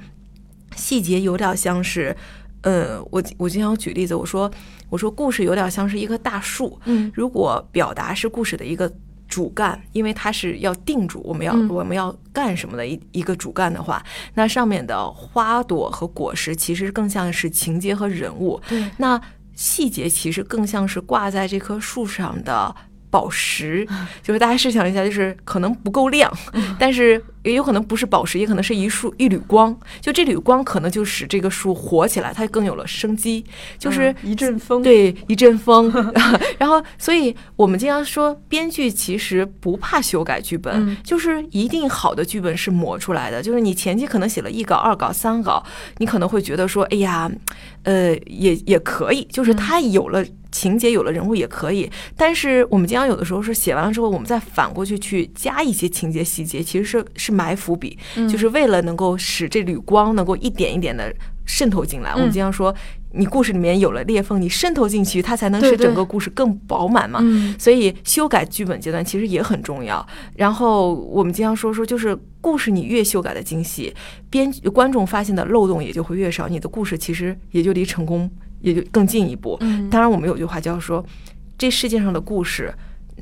[0.75, 2.17] 细节有点像是。
[2.63, 4.51] 嗯，我我经常举例子，我说
[4.89, 7.11] 我说故事有点像是一棵大树，嗯。
[7.15, 8.93] 如果表达是故事的一个
[9.29, 11.69] 主干，因为它是要定主，我们要、嗯。
[11.69, 14.05] 我们要干什么的一一个主干的话，
[14.35, 19.21] 那上面的花朵和果实其实更像是情节和人物，对，那
[19.55, 22.75] 细节其实更像是挂在这棵树上的
[23.11, 23.87] 宝石，
[24.23, 26.33] 就是大家试想一下，就是可能不够亮，
[26.79, 33.45] 但是也有可能不是宝石，也可能是一束一缕光，就这缕光可能就使这个树活起来，它更有了生机，
[33.79, 35.91] 就是嗯一阵风，，对，一阵风，
[36.59, 43.43] 然后，所以我们经常说，编剧其实不怕修改剧本，嗯就是一定好的剧本是磨出来的。
[43.43, 45.65] 就是你前期可能写了一稿、二稿、三稿，
[45.99, 47.31] 你可能会觉得说，哎呀，
[47.85, 50.25] 呃，也也可以，就是它有了。
[50.53, 57.97] 情节有了人物也可以，但是我们经常有的时候是写完了之后，我们再反过去去加一些情节细节，其实是是埋伏笔，
[58.29, 61.15] 就是为了能够使这缕光能够一点一点的
[61.47, 62.13] 渗透进来。
[62.13, 62.75] 我们经常说，
[63.13, 67.21] 你故事里面有了裂缝，你渗透进去，它才能使整个故事更饱满嘛。
[67.23, 70.07] 嗯所以修改剧本阶段其实也很重要。
[70.37, 73.95] 然后我们经常说说，就是故事你越修改的精细，
[74.29, 79.57] 编观众发现的漏洞也就会越少，你的故事其实也就离成功也就更进一步。
[79.61, 81.05] 嗯当然，我们有句话叫说，
[81.59, 82.73] 这世界上的故事。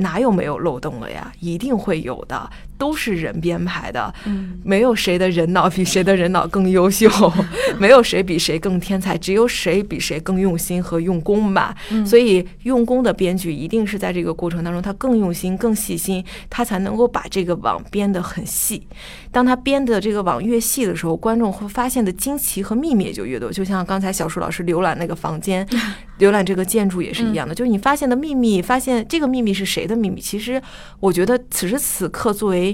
[0.00, 1.32] 哪有没有漏洞了呀？
[1.40, 2.48] 一定会有的，
[2.78, 4.14] 都是人编排的。
[4.24, 7.08] 嗯没有谁的人脑比谁的人脑更优秀，
[7.78, 11.74] 没有谁比谁更天才，只有谁比谁更用心和用功吧。
[11.90, 18.86] 嗯所以，用功的编剧一定是在这个过程当中，他更用心、更细心，他才能够把这个网编得很细。
[19.30, 23.50] 当他编的这个网越细的时候，观众会发现的惊奇和秘密也就越多。
[23.50, 25.66] 就像刚才小树老师浏览那个房间，
[26.18, 30.20] 浏览这个建筑也是一样的，就是你发现的秘密，发现这个秘密是谁的秘密。
[30.20, 30.60] 其实，
[31.00, 32.67] 我觉得此时此刻作为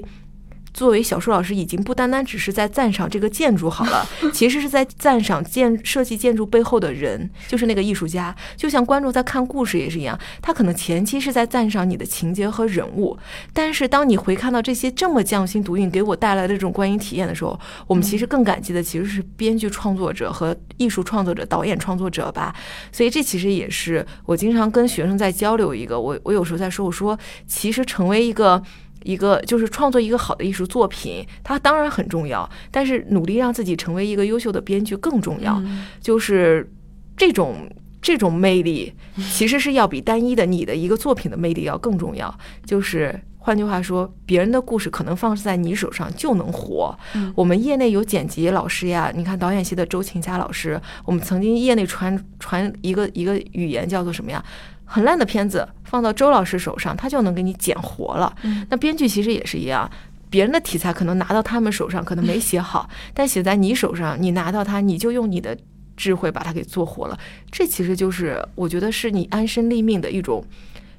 [0.73, 8.35] 作为小树老师，已经不单单只是在赞赏这个建筑好了， 其实是在赞赏建设计建筑背后的人，就是那个艺术家。
[8.57, 13.17] 就像观众在看故事也是一样，他可能前期是在赞赏你的情节和人物，
[13.53, 22.53] 但是当你回看到这些这么匠心独运给我带来的这种观影体验的时候，我们其实更感激的其实是编剧创作者和艺术创作者、导演创作者吧。
[22.91, 27.17] 所以这其实也是我经常跟学生在交流一个，我我有时候在说，我说
[27.47, 28.61] 其实成为一个。
[29.05, 35.63] 一个就是创作一个好的艺术作品，它当然很重要，但是努力让自己成为一个优秀的编剧更重要。
[36.01, 36.69] 就是
[37.17, 37.69] 这种
[38.03, 38.93] 这种魅力，
[39.33, 42.35] 其实是要比单一的你的一个作品的魅力要更重要。
[42.67, 46.99] 就是换句话说，别人的故事可能放在你手上就能火。
[47.15, 54.43] 嗯我们业内有剪辑老师呀，你看导演系的周晴佳老师，我们曾经业内传传一个一个语言叫做什么呀？
[54.85, 58.35] 很烂的片子放到周老师手上，他就能给你剪活了。
[58.43, 59.91] 嗯那编剧其实也是一样。
[60.30, 65.57] 别人的题材可能拿到他们手上，可能没写好， 但写在你手上，你拿到它，你就用你的
[65.97, 67.16] 智慧把它给做活了。
[67.53, 70.45] 这其实就是我觉得是你安身立命的一种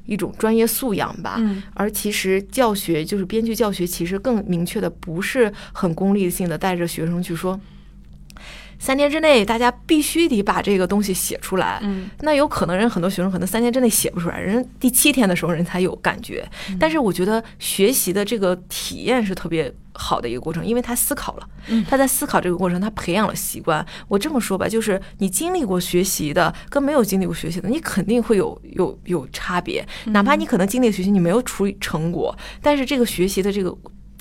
[0.05, 1.36] 一种专业素养吧。
[1.39, 7.59] 嗯而其实教学就是编剧教学，其实更明确的不是很功利性的带着学生去说，
[8.80, 11.80] 三天之内大家必须得把这个东西写出来。
[11.84, 16.47] 嗯那有可能人很多学生可能三天之内写不出来，人第七天的时候人才有感觉。
[16.80, 21.47] 但是我觉得学习的这个体验是特别好的一个过程，因为他思考了，
[21.89, 23.86] 他在思考这个过程，他培养了习惯。
[24.07, 29.86] 我这么说吧，就是你经历过学习的跟没有经历过学习的，你肯定会有有有差别。
[30.05, 33.76] 哪怕你可能经历学习，你没有出成果，但是这个学习的这个。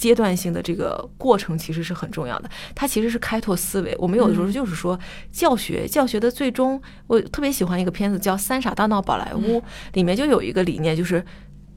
[0.05, 3.97] 阶段性的这个过程其实是很重要的，它其实是开拓思维。
[3.99, 4.99] 我们有的时候就是说
[5.33, 9.59] 教学，教学的最终，我特别喜欢一个片子叫《三傻大闹宝莱坞》，
[9.95, 11.25] 里面就有一个理念，就是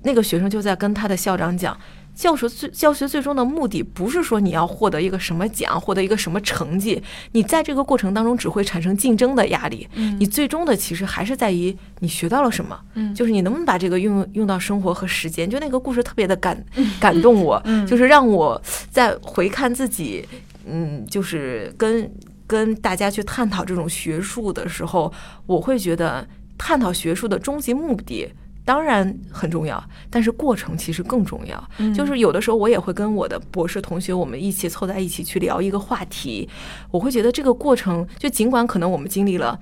[0.03, 1.79] 那个学生就在跟他的校长讲。
[2.17, 6.99] 教学最教学最终的目的不是说你要获得一个什么奖，获得一个什么成绩，
[7.33, 9.87] 你在这个过程当中只会产生竞争的压力。
[10.17, 15.47] 你最终的其实还是在于你学到了什么，嗯就是你能不能把这个用用到生活和实践。
[15.47, 16.65] 就那个故事特别的感
[16.99, 18.59] 感动我， 就是让我
[18.89, 20.27] 在回看自己，
[20.65, 22.11] 嗯，就是跟
[22.47, 25.13] 跟大家去探讨这种学术的时候，
[25.45, 28.27] 我会觉得探讨学术的终极目的。
[28.67, 31.69] 当然很重要，但是过程其实更重要。
[31.95, 36.49] 就是有的时候我也会跟我的博士同学，我们一起凑在一起去聊一个话题，
[36.91, 39.57] 我会觉得这个过程，就尽管可能我们经历了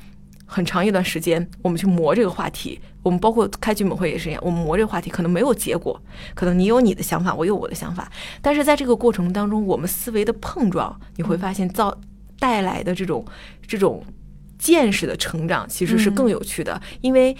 [0.47, 6.01] 很长一段时间，我们去磨这个话题，我们包括开剧本会也是一样，我们磨这个话题可能没有结果，
[6.33, 11.95] 可能你有你的想法，我有我的想法，但是在这个过程当中，我们思维的碰撞，你会发现造
[12.39, 13.23] 带来的这种
[13.67, 14.03] 这种
[14.57, 17.37] 见识的成长，其实是更有趣的，因为。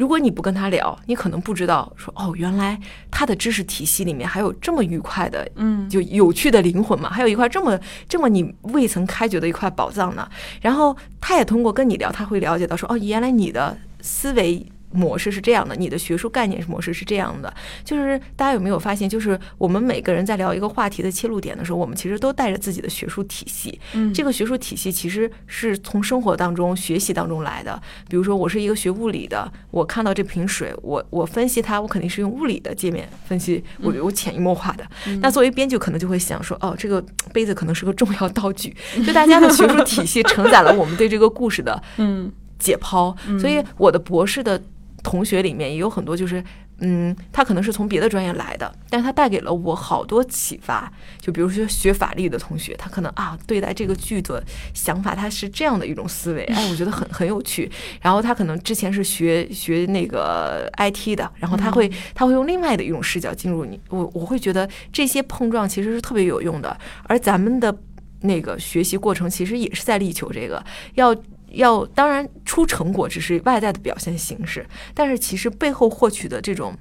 [0.00, 2.80] 如果你不跟他聊，你可能不知道说哦，原来
[3.10, 7.78] 他的知识体系里面还有这么愉快的，嗯就有趣的灵魂嘛，还有一块这么
[8.08, 10.26] 这么你未曾开掘的一块宝藏呢。
[10.62, 17.52] 然后他也通过跟你聊，他会了解到说哦，原来你的思维模式是这样的，你的学术概念模式是这样的。
[17.84, 23.78] 就是大家有没有发现，就是我们每个人在聊一个话题的切入点的时候，我们其实都带着自己的学术体系。
[23.94, 27.80] 嗯，这个学术体系其实是从生活当中学习当中来的。
[28.08, 34.84] 比如说，我是一个学物理的，我看到这瓶水，我我分析它，我肯定是用物理的界面分析，我我潜移默化的。
[35.20, 38.74] 那作为编剧，可能就会想说，哦，这个杯子可能是个重要道具。
[39.06, 44.60] 就大家的学术体系承载了我们对这个故事的嗯解剖，所以我的博士的
[45.02, 46.42] 同学里面也有很多就是。
[46.82, 50.90] 嗯，他可能是从别的专业来的，但是他带给了我好多启发。
[51.20, 54.42] 就比如说学法律的同学，他可能啊对待这个剧的
[54.72, 57.70] 想法，他是这样的一种思维， 哎，我觉得很很有趣。
[58.00, 66.74] 然后他可能之前是学学那个 IT 的，然后他会他会用另外的一种视角进入你，我我会觉得这些碰撞其实是特别有用的。
[67.02, 67.76] 而咱们的
[68.22, 71.14] 那个学习过程其实也是在力求这个要。
[71.50, 76.76] 要当然出成果只是外在的表现形式，但是其实背后获取的这种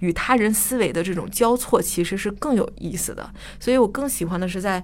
[0.00, 3.32] 与他人思维的这种交错，其实是更有意思的。
[3.58, 4.82] 所以我更喜欢的是在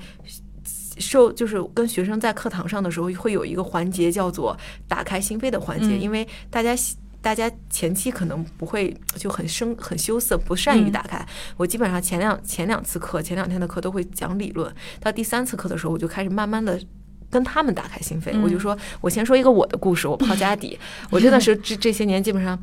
[0.98, 4.56] 受，就是跟学生在课堂上的时候，会有一个环节叫做
[4.86, 6.74] 打开心扉的环节，因为大家
[7.20, 11.26] 大家前期可能不会就很生很羞涩，不善于打开。
[11.56, 16.80] 我基本上前两前两次课，前两天的课都会讲理论，到第三次课的时候，我就开始慢慢的。
[17.30, 20.78] 跟他们打开心扉，我就说，我先说一个我的故事，我抛家底，
[21.10, 22.58] 我真的是这这些年基本上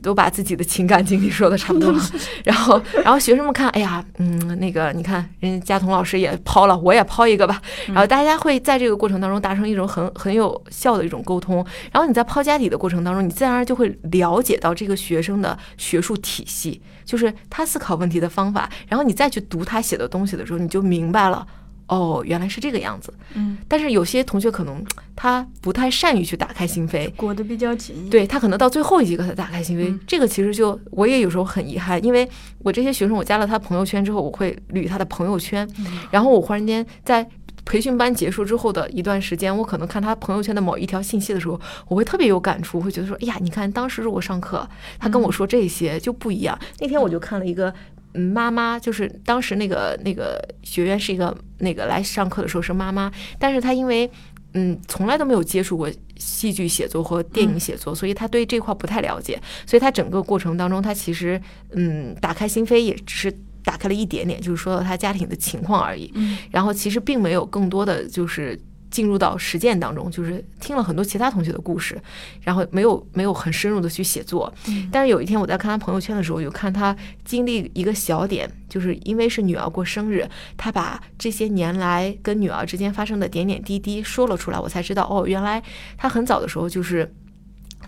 [0.00, 2.00] 都把自己的情感经历说的差不多了。
[2.44, 7.60] 然后，然后学生们看，哎呀，嗯，那个你看，人家佳彤老师也抛了，我也抛一个吧。
[7.88, 11.56] 然后大家会在这个过程当中达成一种很很有效的一种沟通。
[11.92, 18.70] 然后你在抛家底的过程当中，你自然而然就会了解到这个学生的学术体系，就是他思考问题的方法。
[18.86, 21.46] 然后你再去读他写的东西的时候，你就明白了。
[21.88, 23.12] 哦，原来是这个样子。
[23.34, 24.84] 嗯，但是有些同学可能
[25.16, 28.08] 他不太善于去打开心扉，裹得比较紧。
[28.08, 32.28] 对他可能到最后一节课才打开心扉，这个其实就我也有时候很遗憾，因为
[32.58, 35.68] 我这些学生我加了他朋友圈之后，我会捋他的朋友圈，
[36.10, 37.28] 然后我忽然间在
[37.64, 44.68] 培训班结束之后的一段时间，我可能看他朋友圈的某一条信息的时候，我会特别有感触，会觉得说，哎呀，你看当时如果上课
[44.98, 46.58] 他跟我说这些就不一样。
[46.78, 47.72] 那天我就看了一个。
[48.18, 54.10] 嗯，妈妈就是当时那个那个学员是一个那个来上课的时候是妈妈，但是她因为
[54.54, 61.40] 嗯从来都没有接触过戏剧写作和电影写作，所以她对这块不太了解，所以她整个过程当中，她其实
[61.72, 66.12] 嗯打开心扉也只是打开了一点点，就是说到她家庭的情况而已，
[66.50, 68.58] 然后其实并没有更多的就是。
[68.90, 72.00] 进入到实践当中，就是听了很多其他同学的故事，
[72.42, 74.52] 然后没有没有很深入的去写作。
[74.90, 85.62] 但是有一天我在看他朋友圈的时候，就看他经历一个小点，就是因为是女儿过生日，他把这些年来跟女儿之间发生的点点滴滴说了出来，我才知道哦，原来
[85.96, 87.14] 他很早的时候就是。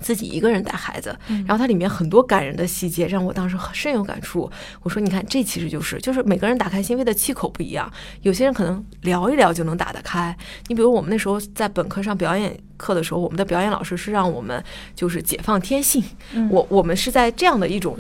[0.01, 4.51] 自己一个人带孩子，然后它里面很多感人的细节让我当时深有感触。
[4.83, 7.91] 我说，你看，这其实就是就是每个人打开心扉的气口不一样，
[8.23, 10.37] 有些人可能聊一聊就能打得开。
[10.69, 14.63] 你比如我们那时候在本科上表演课的时候，我们的表演老师是让我们
[14.95, 16.03] 就是解放天性，
[16.51, 17.97] 我我们是在这样的一种。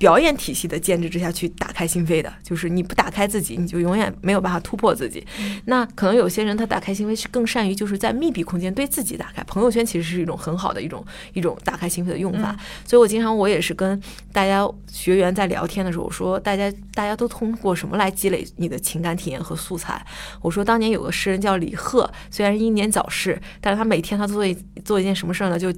[0.00, 5.22] 表演体系的建制之下去打开心扉的，就是你不打开自己，你就永远没有办法突破自己。
[5.66, 9.44] 那可能有些人他打开心扉是更善于就是在密闭空间对自己打开。
[9.44, 12.56] 朋友圈其实是一种很好的一种一种打开心扉的用法。
[12.86, 14.00] 所以我经常我也是跟
[14.32, 20.02] 大家学员在聊天的时候我说，大家大家都通过什么来积累你的情感体验和素材？
[20.40, 25.58] 我说当年有个诗人叫李贺，虽然英年早逝，但是他每天他做一做一件什么事儿呢？
[25.58, 25.70] 就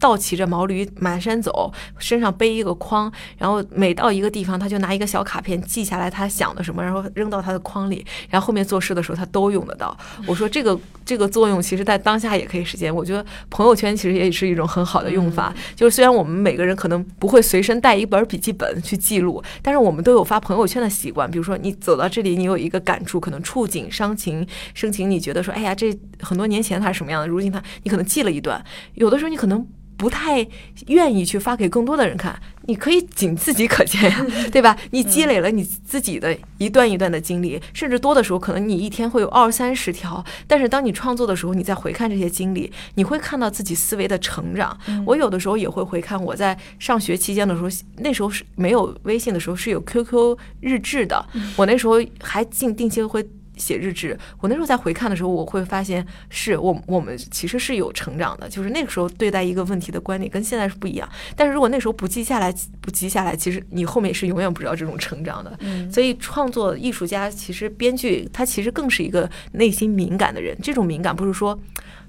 [0.00, 9.96] 倒骑着毛驴满山走，身上背一个筐，然后每到一个地方，他就拿一个小卡片记下来他想的什么，然后扔到他的筐里，然后后面做事的时候他都用得到。
[10.26, 12.92] 我说这个这个作用，其实在当下也可以实现。
[12.92, 15.54] 我觉得朋友圈其实也是一种很好的用法。
[15.76, 21.30] 就是虽然我们每个人可能不会随身带一本笔记本去记录，但是我们都有发朋友圈的习惯。
[21.30, 29.66] 比如说你走到这里，你有一个感触，可能触景伤情生情，你觉得说，哎呀，这很多年前他是什么样的，如今他你可能记了一段，有的时候你可能。
[30.00, 30.46] 不太
[30.86, 34.74] 愿意去发给更多的人看，你可以仅自己可见呀， 对吧？
[34.92, 40.24] 你积累了你自己的一段一段的经历，甚至多的时候，可能你一天会有二三十条。
[40.46, 44.74] 但是当你创作的时候，你再回看这些经历，你会看到自己思维的成长。
[45.04, 51.22] 我有的时候也会回看我在上学期间的时候，那时候是没有微信的时候是有 QQ 日志的，
[51.56, 53.22] 我那时候还定定期会。
[53.60, 61.08] 写日志，我那时候在回看的时候，我会发现是我我们其实是有成长的，就是那个时候对待一个问题的观点跟现在是不一样。
[61.36, 65.56] 但是如果那时候不记下来，不记下来，其实你后面是永远不知道这种成长的。
[65.60, 71.58] 嗯，所以创作艺术家其实编剧他其实更是一个内心敏感的人，这种敏感不是说。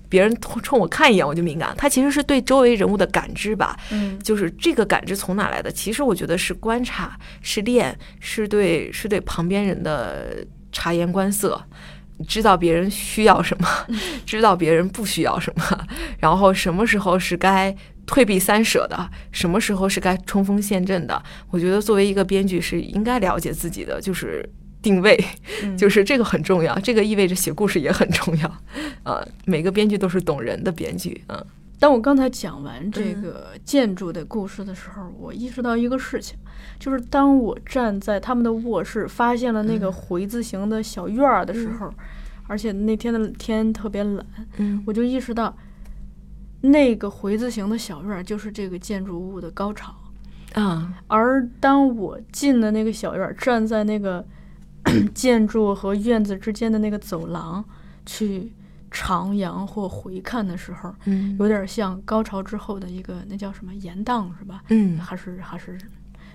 [0.10, 3.80] 别人冲我看一眼我就敏感，他其实是对周围人物的感知吧。
[3.92, 5.72] 嗯，就是这个感知从哪来的？
[5.72, 11.64] 其实我觉得是观察，是练，是对是对旁边人的察言观色。
[12.28, 13.68] 知道别人需要什么，
[14.28, 15.88] 知道别人不需要什么，
[16.20, 21.20] 然后什么时候是该退避三舍的，什么时候是该冲锋陷阵的。
[21.50, 24.48] 我觉得作为一个编剧是应该了解自己的，就是
[24.84, 25.20] 定位，
[25.76, 26.78] 就是这个很重要。
[26.82, 28.58] 这个意味着写故事也很重要。
[29.02, 31.24] 呃，每个编剧都是懂人的编剧。
[31.28, 31.44] 嗯，
[31.82, 36.38] 当我刚才讲完这个建筑的故事的时候，我意识到一个事情，
[36.78, 41.92] 就是当我站在他们的卧室，发现了那个回字形的小院儿的时候。
[42.46, 44.24] 而且那天的天特别冷，
[44.58, 45.56] 嗯，我就意识到，
[46.62, 49.96] 那个回字形的小院儿就是这个建筑物的高潮
[50.54, 50.94] 啊。
[51.08, 54.24] 而当我进了那个小院儿，站在那个
[55.16, 57.66] 建筑和院子之间的那个走廊
[58.06, 58.52] 去
[58.92, 64.64] 徜徉或回看的时候，嗯，有点像高潮之后的一个那叫什么岩荡是吧？
[64.70, 65.80] 嗯，还是还是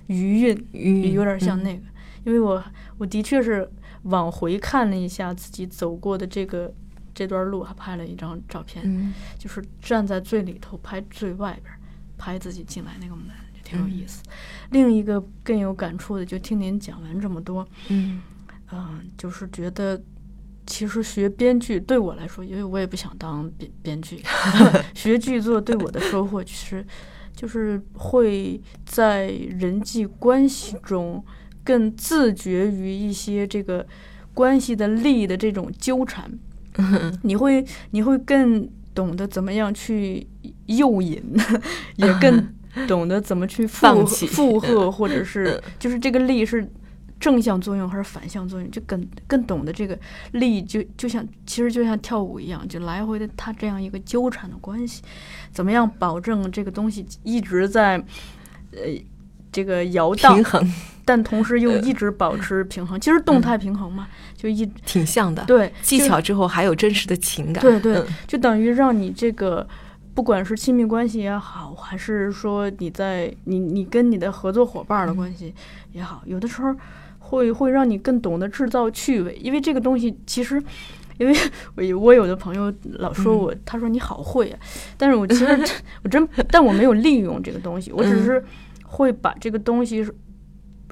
[0.07, 1.83] 余韵，余有点像那个，
[2.25, 2.63] 因为我
[2.99, 3.71] 我的确是。
[4.03, 6.73] 往回看了一下自己走过的这个
[7.13, 11.75] 这段路，还拍了一张照片，就是站在最里头拍最外边，
[12.17, 14.23] 拍自己进来那个门，就挺有意思。
[14.71, 18.23] 另一个更有感触的，就听您讲完这么多，嗯
[18.71, 20.01] 嗯，就是觉得
[20.67, 24.23] 其实学编剧对我来说，因为我也不想当编编剧，
[24.95, 26.85] 学剧作对我的收获其实
[27.35, 31.25] 就是会在人际关系中。
[31.67, 33.85] 更自觉于一些这个
[34.33, 36.31] 关系的利益的这种纠缠，
[37.23, 40.25] 你会你会更懂得怎么样去
[40.67, 41.21] 诱引，
[41.97, 42.55] 也更
[42.87, 46.71] 懂得怎么去附附和，或者是就是这个利是
[47.19, 49.99] 正向作用还是反向作用，就更更懂得这个
[50.33, 55.03] 力就就像其实就像跳舞一样，就来回的它这样一个纠缠的关系，
[55.53, 57.97] 怎么样保证这个东西一直在
[58.73, 58.81] 呃
[59.51, 60.75] 这个摇荡平衡。
[61.09, 65.45] 但同时又一直保持平衡，其实动态平衡嘛，就一挺像的。
[65.45, 67.63] 对，技巧之后还有真实的情感。
[67.63, 69.65] 对对，就等于让你这个，
[70.15, 75.55] 不管是亲密关系也好，还是说你在你你跟你的合作伙伴的关系
[75.93, 76.75] 也好，有的时候
[77.27, 80.63] 会会让你更懂得制造趣味，因为这个东西其实，
[81.19, 81.35] 因为
[81.75, 84.59] 我我有的朋友老说我，他说你好会啊，
[84.97, 85.47] 但是我其实
[86.03, 88.45] 我真，但我没有利用这个东西，我只是
[88.85, 90.07] 会把这个东西。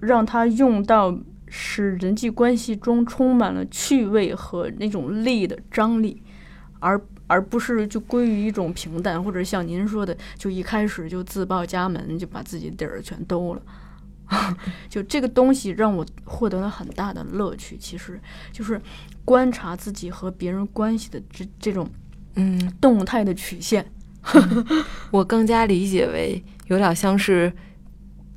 [0.03, 1.17] 让它用到
[1.47, 6.21] 使人际关系中充满了趣味和那种力的张力，
[6.81, 13.63] 而而不是就归于一种平淡，或者像您说的，就一开始就自报家门，就把自己底儿全兜了。
[14.89, 18.21] 就这个东西让我获得了很大的乐趣，其实
[18.53, 18.81] 就是
[19.25, 21.89] 观察自己和别人关系的这这种
[22.35, 23.85] 嗯动态的曲线。
[25.11, 27.53] 我更加理解为有点像是。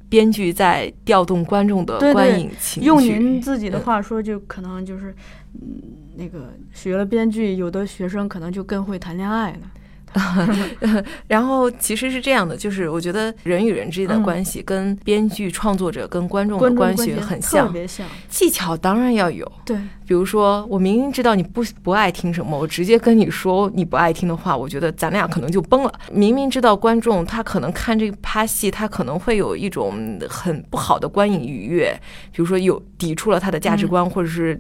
[0.10, 2.88] 编剧在调动观众的观影情绪。
[2.88, 5.14] 用您自己的话说，就可能就是，
[5.56, 5.82] 嗯，
[6.16, 9.70] 那个学了编剧，有的学生可能就更会谈恋爱了。
[11.28, 18.08] 然后其实是这样的，就是我觉得人与人之间的关系跟编剧、创作者跟观众的关系很像，特别像。
[18.30, 19.78] 技巧当然要有，对。
[20.08, 25.94] 比如说，我明明知道你不不爱听什么，我直接跟你说你不爱听的话，我觉得咱俩可能就崩了。
[26.12, 31.94] 明明知道观众他可能看这个趴戏，他可能会有一种很不好的观影愉悦，
[32.32, 34.60] 比如说有抵触了他的价值观，或者是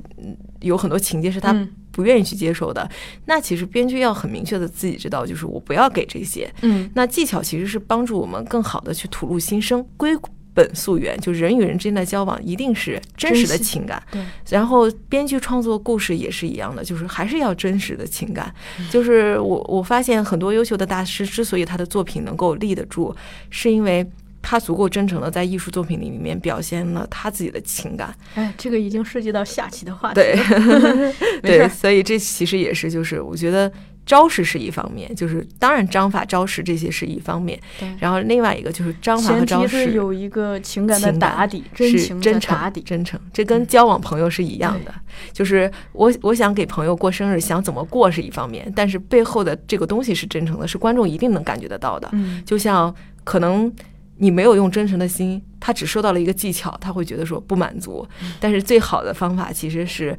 [0.60, 1.58] 有很多情节是他。
[1.90, 2.88] 不愿意去接受的，
[3.26, 6.48] 那其实编剧要很明确的自己知道，就是我不要给这些。
[6.62, 10.16] 嗯，那技巧其实是帮助我们更好的去吐露心声，归
[10.58, 14.02] 本溯源，就人与人之间的交往一定是真实的情感。
[14.12, 18.52] 对，然后编剧创作故事也是一样的，就是还是要真实的情感。
[18.90, 23.16] 就是我我发现很多优秀的大师之所以他的作品能够立得住，
[23.52, 24.04] 是因为。
[24.40, 28.16] 他足够真诚的在艺术作品里面表现了他自己的情感。
[28.36, 30.22] 哎，这个已经涉及到下期的话题。
[30.22, 30.40] 对，
[31.44, 33.70] 对，所以这其实也是，就是我觉得
[34.08, 37.60] 招式是一方面，就是当然章法、招式这些是一方面。
[38.00, 43.20] 然后另外一个就是章法和招式有一个情感的打底，真情真诚打底，真诚。
[43.32, 44.92] 这跟交往朋友是一样的，
[45.32, 52.10] 就是我我想给朋友过生日，想怎么过是一方面，但是背后的这个东西是真诚的，是观众一定能感觉得到的。
[52.14, 52.42] 嗯。
[52.44, 53.72] 就像可能。
[54.20, 58.04] 你没有用真诚的心，他只收到了一个技巧，他会觉得说不满足。
[58.40, 60.18] 但是最好的方法其实是，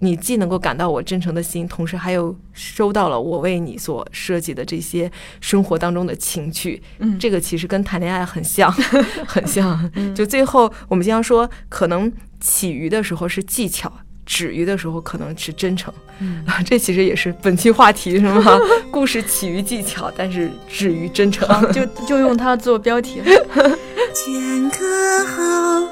[0.00, 6.82] 你既能够感到我真诚的心，同时还有收到了我为你所设计的这些生活当中的情趣。
[6.98, 8.72] 嗯，这个其实跟谈恋爱很像，
[9.26, 9.90] 很像。
[10.14, 13.92] 就最后我们经常说，可能起鱼的时候是技巧。
[14.26, 15.92] 止于的时候可能是真诚。
[16.20, 18.56] 嗯啊，这其实也是本期话题是吗？
[18.88, 21.48] 故事起于技巧，但是止于真诚。
[21.72, 23.26] 就就用它做标题了。
[24.14, 25.88] 镌刻好，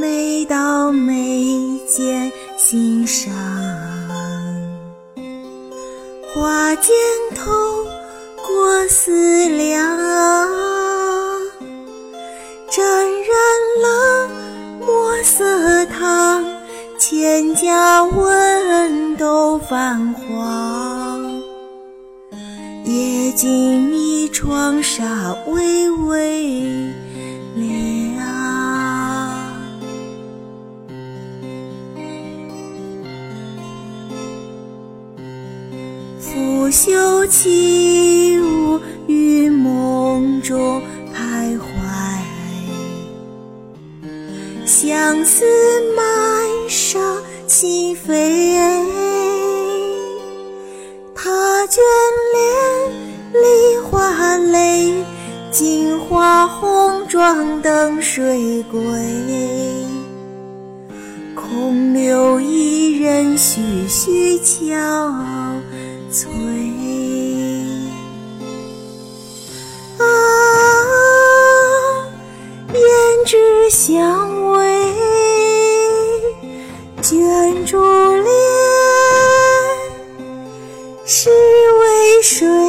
[0.00, 3.32] 每道眉间心上。
[6.34, 6.94] 花间
[7.34, 7.52] 透
[8.46, 9.98] 过思量，
[12.70, 13.30] 沾染
[13.82, 14.28] 了
[14.80, 16.44] 墨色烫，
[16.98, 21.42] 千家文都泛黄。
[22.84, 26.92] 夜静谧，窗纱微微
[27.54, 27.85] 亮。
[36.36, 40.82] 拂袖起舞，于梦中
[41.14, 41.62] 徘徊。
[44.66, 45.46] 相思
[45.96, 46.04] 满
[46.68, 47.00] 上
[47.46, 48.12] 心扉，
[51.14, 51.78] 他眷
[52.34, 52.44] 恋
[53.32, 54.92] 梨花泪，
[55.50, 58.82] 镜花红妆等谁归。
[61.34, 64.74] 空留一人徐徐憔
[66.18, 66.30] 翠。
[69.98, 70.02] 啊，
[72.72, 72.76] 胭
[73.26, 73.36] 脂
[73.68, 74.56] 香味
[77.02, 78.24] 卷珠帘，
[81.04, 82.65] 是为谁？